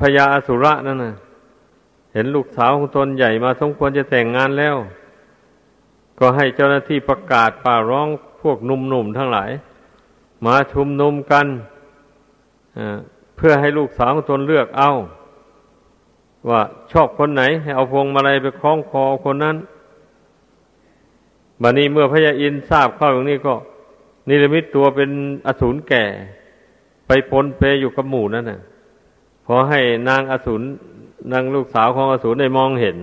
[0.00, 1.14] พญาอสุระนั่นนะ
[2.12, 4.76] เห็นลูกสาวของตนใหญ่มาสมควรจะแต่งงานแล้ว
[6.18, 8.08] ก็ให้เจ้าหน้าที่ประกาศป่าร้อง
[8.42, 9.50] พวกหนุ่มๆทั้งหลาย
[10.44, 11.46] มาชุมนุมกัน
[13.40, 14.90] เพื่อให้ลูกสาวของตนเลือกเอา
[16.48, 16.60] ว่า
[16.92, 19.56] ชอบคนไหน ให้เอาพวงมาลัยไปคล้องคอคนนั้น
[21.62, 23.54] บัดนี้เมื่อพระยาอินทราบเข้าอย่างนี้ก็
[24.28, 25.10] นิรมิตตัวเป็น
[25.46, 26.04] อสูรแก่
[27.06, 28.60] ไปปนเปอยู่กับหมู่นั่นน่ะ
[29.46, 30.62] พอให้นางอสูร
[31.32, 32.96] นางลูกสาวของอสูรได้มองเห็น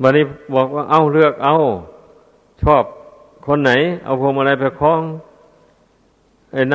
[0.00, 0.24] บัดนี้
[0.54, 1.56] บอกว่าเอาเลือกเอา
[2.62, 2.84] ชอบ
[3.46, 3.72] คนไหน
[4.04, 5.02] เอาพวงมาลัยไปคล้อง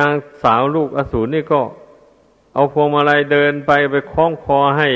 [0.04, 0.12] าง
[0.42, 1.60] สาวลูกอสูรนี่ก็
[2.54, 4.88] เอาพวงมาลัยเดินไปไปคล้องคอให้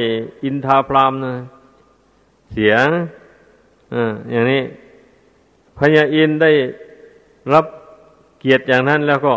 [0.45, 1.35] อินทาพรามนะ
[2.53, 2.75] เสีย
[3.95, 4.63] อ่าอย่างนี้
[5.77, 6.53] พญาอินได้
[7.53, 7.67] รับ
[8.41, 9.35] เกียรติอย่างนั้นแล้วก็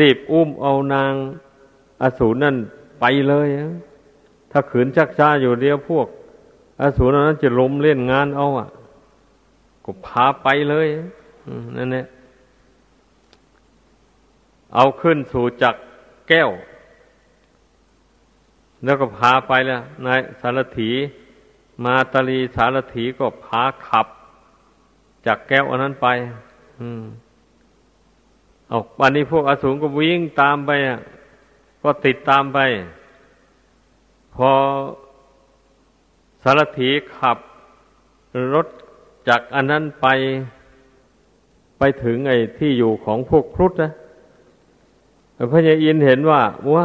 [0.00, 1.12] รีบอุ้มเอานาง
[2.02, 2.56] อสูรนั่น
[3.00, 3.48] ไปเลย
[4.50, 6.06] ถ้าขืนชักช้าอยู่เดียวพวก
[6.82, 8.68] อสูรนั้นจะล้มเล่นงานเอาอะ
[9.84, 10.86] ก็พาไปเลย
[11.76, 12.06] นั่นแหละ
[14.76, 15.74] เอาขึ้นสู่จัก
[16.28, 16.50] แก้ว
[18.84, 20.90] แล้วก็พาไปแล้วนายสารถี
[21.84, 24.06] มาตลีสารถีก็พาขับ
[25.26, 26.06] จากแก้วอันนั้นไป
[26.80, 27.04] อืม
[28.68, 30.70] เอาวันนี้พวกอสูรก็วิ่งตามไป
[31.82, 32.58] ก็ติดตามไป
[34.34, 34.50] พอ
[36.42, 37.38] สารถีขับ
[38.54, 38.66] รถ
[39.28, 40.06] จากอันนั้นไป
[41.78, 43.92] ไปถึงไอ้ที่อยู่ของพวกครุฑนะ
[45.52, 46.40] พระยาอินเห็นว่า
[46.74, 46.84] ว่า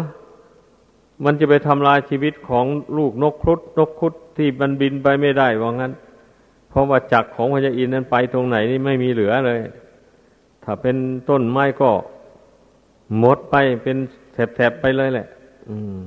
[1.26, 2.66] มันจะไปทำลายชีวิตของ
[2.98, 5.94] ลูกนกครุฑนกครุฑที่มันบินไปไม่ได้ว่างั้น
[6.70, 9.60] เพราะว่าจักรของพระยาอินนั้นไปตรงไหนนี่ไม่มีเหลือเลย
[10.64, 10.96] ถ้าเป็น
[11.30, 11.92] ต้นไม้ก็
[13.18, 13.98] หมดไปเป็น
[14.34, 15.28] แถบๆไปเลยแหละ
[15.70, 16.00] อืม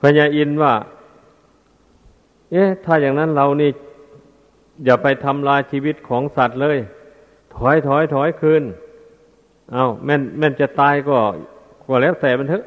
[0.00, 0.72] พระยาอินว่า
[2.52, 3.70] เอ๊ะ ถ้าอย่างนั้นเรานี่
[4.84, 6.78] อย่าไปทำลายชีวิตของสัตว์เลย
[7.54, 8.62] ถอยถอยถอยคืน
[9.72, 11.16] เอาแม่นแม่นจะตายก็
[11.86, 12.64] ก็แล้วแต่มันเถอะ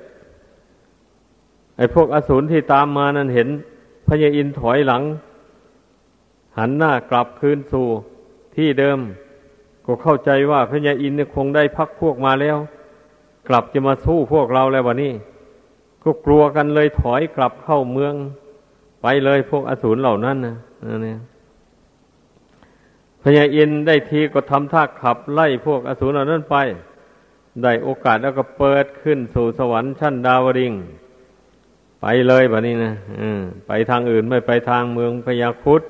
[1.78, 3.48] ไอ้พวกอสูรที่ตามมานั้นเห็น
[4.08, 5.04] พญาอินถอยหลัง
[6.58, 7.88] หันหน้ากลับคืนสู่
[8.56, 9.00] ที่เดิม
[9.86, 12.58] ก็เข้าใจว่าพญาอินเนี่ยคงได้พักพวกมาแล้ว
[13.48, 15.14] กลับจะมาสู้พวกเราแล้ววะนี่
[16.04, 18.14] ก็กลัวกันเลยถอยกลับเข้าเมือง
[19.02, 20.56] ไปเลยพวกอสูรเหล่านั้นนะ
[21.06, 21.37] นี่พ
[23.38, 26.56] ญาอินได้ทีก็ทำท่าขับไล่พวกอสูรเหล่านั้นไป
[27.64, 30.74] ได้โอกาสแล้วก็เปิดขึ้นสู่สวรรค์ชั้นดาวดิง
[32.02, 32.94] ไปเลยแบบนี้นะ
[33.68, 35.82] ไปทางอื่นไม่ไปทางเมืองพญาคุด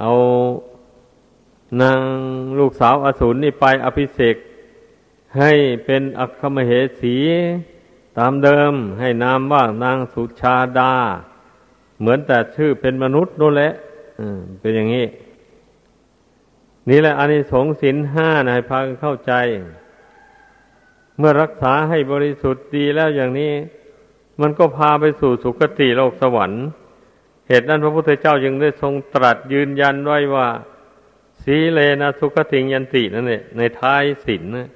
[0.00, 0.12] เอา
[1.82, 2.00] นาง
[2.58, 4.36] ลูกสาวอสูรนี่ไปอภิเษก
[5.38, 5.52] ให้
[5.84, 7.16] เป็นอัคคมเหสี
[8.18, 10.92] ตามเดิมให้นามว่านางสุชาดา
[12.00, 13.72] เหมือนแต่ชื่อเป็นมนุษย์นั่นแหละ
[14.60, 15.04] เป็นอย่างนี้
[16.88, 19.32] นี่แหละอานิสงส์สินห้านะให้พากันเข้าใจ
[21.18, 23.52] เมื่อรักษาให้บริสุทธิ์ดีแล้วอย่างนี้
[24.40, 26.64] มันก็พาไปสู่สุคติโลกสวรรค์
[27.48, 30.48] เหตุนั้นพระพุทธเจ้าจึงได้ทรงตรัสยืนยันไว้ว่า
[31.42, 34.68] สีเลนะสุขติยันตินั่นเองในท้ายสินนะ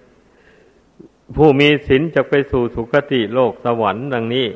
[1.36, 4.46] ผู้มีศีลจะไปสู่สุคติโลกสวรรค์ดังนี้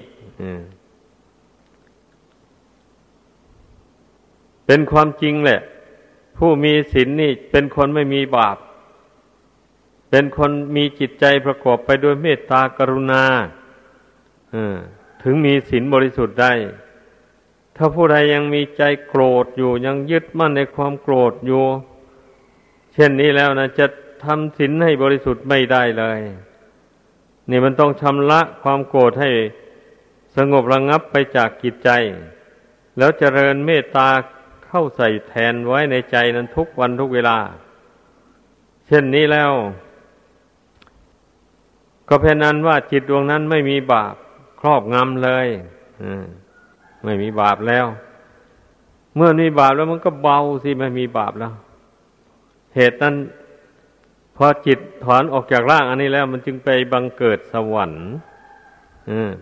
[4.66, 5.60] เป็นความจริงแหละ
[6.38, 8.56] ผู้มีศีลนี่เป็นคนไม่มีบาป
[10.10, 13.24] เป็นคนมีจิตใจประกอบไปด้วยเมตตากรุณา
[15.22, 16.52] ถึงมีศีลบริสุทธิ์ได้
[17.76, 21.64] ถ้าผู้ใดยังมีใจโกรธอยู่ยังยึดมั่นในความโกรธอยู่
[22.92, 23.86] เช่นนี้แล้วนะจะ
[24.24, 26.20] ทำศีลให้บริสุทธิ์ไม่ได้เลย
[27.50, 29.30] นี่มันต้องชำระความโกรธให้
[30.36, 31.90] สงบระงงับไปจากจิตใจ
[32.98, 34.08] แล้วเจริญเมตตา
[34.78, 37.36] เข้าใส่แทนไว้ในใจนั้นทุกวันทุกเวลา
[38.86, 39.52] เช่นนี้แล้ว
[42.08, 44.14] ก็เพนนั้นว่าจิตดวงนั้นไม่มีบาป
[44.60, 45.46] ครอบงำเลย
[47.04, 47.86] ไม่มีบาปแล้ว
[49.16, 51.52] เมื่อมีบาปแล้วมันก็เบาสิไม่มีบาปแล้ว
[52.74, 53.14] เหตุนั้น
[54.36, 58.06] พอจิตถอนออกจากร่างอันนี้แล้ว มันจึงไปบังเกิดสวรรค์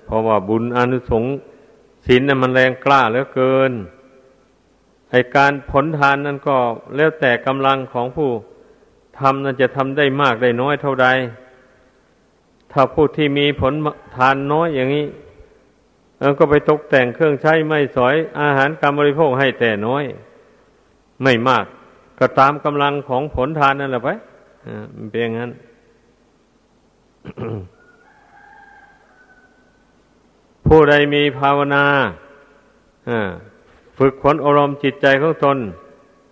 [0.05, 1.32] เพราะว่าบุญอนุสงส์
[2.07, 3.72] ศีลนั้นมันแรงกล้าเหลือเกิน
[5.11, 6.57] ไอการผลทานนั้นก็
[6.97, 8.31] แล้วแต่กำลังของผู้
[9.19, 11.07] ทำนั้นจะทำได้มากได้น้อยเท่าใด
[12.73, 13.73] ถ้าผู้ที่มีผล
[14.17, 15.07] ทานน้อยอย่างนี้
[16.39, 20.05] ก็ไปตกแต่งเครื่องใช้ไม่สอยอาหารการบริโภคให้แต่น้อย
[21.23, 21.65] ไม่มาก
[22.19, 24.09] ก็ตามกำลังของผลทานนั่นแหละไป
[24.97, 25.51] มันเป็นอย่างนั้น
[30.67, 31.85] ผู้ใดมีภาวนา
[33.99, 35.59] ฝึกฝนอารมณ์จิตใจของตน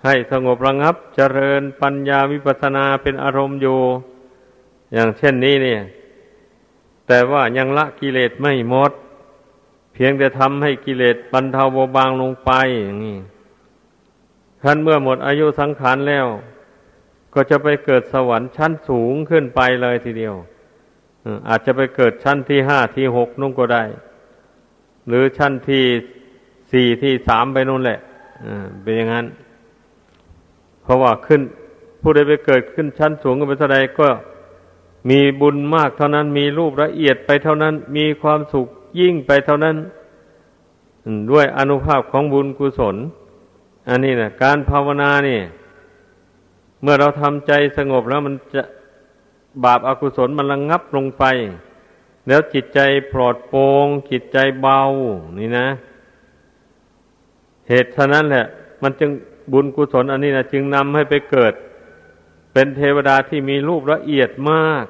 [0.05, 3.79] ให้สงบระงับเจริญปัญญาวิปัสนาเป็นอารมณ์อยู่
[4.93, 5.81] อย่างเช่นนี้เนี่ย
[7.07, 8.93] แต่ว่ายังละกิเลสไม่หมด
[9.95, 12.51] เพียงแต่ทำให้กิเลสบรรเทาเบาบางลงไป
[12.85, 13.19] อย่างนี้
[14.63, 16.27] ท่านเมื่อหมดอายุสังขารแล้ว
[17.35, 20.35] ก็จะไปเกิดสวรรค์ชั้นสูงขึ้นไปเลยทีเดียว
[21.49, 23.85] อาจจะไปเกิดชั้นที่ห้าที่หกนุ่งก็ได้
[25.09, 25.85] หรือชั้นที่
[26.73, 27.99] สี่ที่สามไปนู่นแหละ
[28.83, 29.27] เป็นอย่างนั้น
[30.83, 31.43] เพราะว่าขึ้น
[32.01, 34.09] ผู้ใดไปเกิดขึ้นชั้นสูงกันไปเท่าใดก็
[35.11, 38.67] มีบุญมากเท่านั้น มีรูปละเอียดไปเท่านั้น มีความสุข
[39.01, 39.77] ยิ่งไปเท่านั้น
[41.31, 42.97] ด้วยอนุภาพของบุญกุศล
[43.89, 45.39] อันนี้นะการภาวนานี่
[46.83, 48.63] เมื่อเราทำใจสงบแล้วมันจะ
[49.65, 51.25] บาปอากุศลมันระงงับลงไป
[52.29, 52.81] แล้วจิตใจ
[53.13, 54.81] ปลอดโปร่งจิตใจเบา
[55.39, 55.67] นี่นะ
[57.69, 58.47] เหตุฉะนั้นแหละ
[58.83, 59.11] มันจึง
[59.53, 61.53] บุญกุศลอันนี้นะจึงนำให้ไปเกิด
[62.53, 64.85] เป็นเทวดาที่มีรูปละเอียดมาก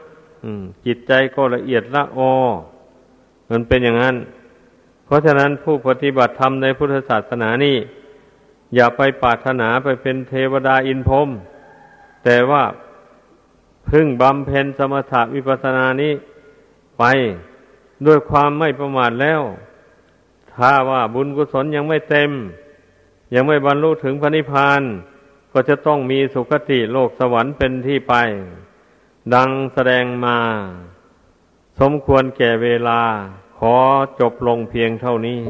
[0.86, 2.34] จิตใจก็ละเอียดละออ
[3.50, 4.16] มันเป็นอย่างนั้น
[5.04, 7.76] เพราะฉะนั้นผู้ปฏิบัติธรรมในพุทธศาสนานี่
[8.74, 11.28] อย่าไปปรารถนาไปเป็นเทวดาอินพรม
[12.24, 12.64] แต่ว่า
[13.88, 16.12] พึ่งบำเพ็ญสมถะวิปัสสนานี้
[16.98, 17.04] ไป
[18.06, 19.42] ด้วยความไม่ประมาทแล้ว
[20.54, 22.30] ถ้าว่าบุญกุศลยังไม่เต็ม
[23.34, 24.82] ยังไม่บรรลุถึงพระนิพพาน
[25.52, 28.14] ก็จะต้องมีสุคติโลกสวรรค์เป็นที่ไป
[29.34, 30.38] ดังแสดงมา
[31.80, 33.00] สมควรแก่เวลา
[33.58, 33.76] ขอ
[34.20, 35.40] จบลงเพียงเท่านี้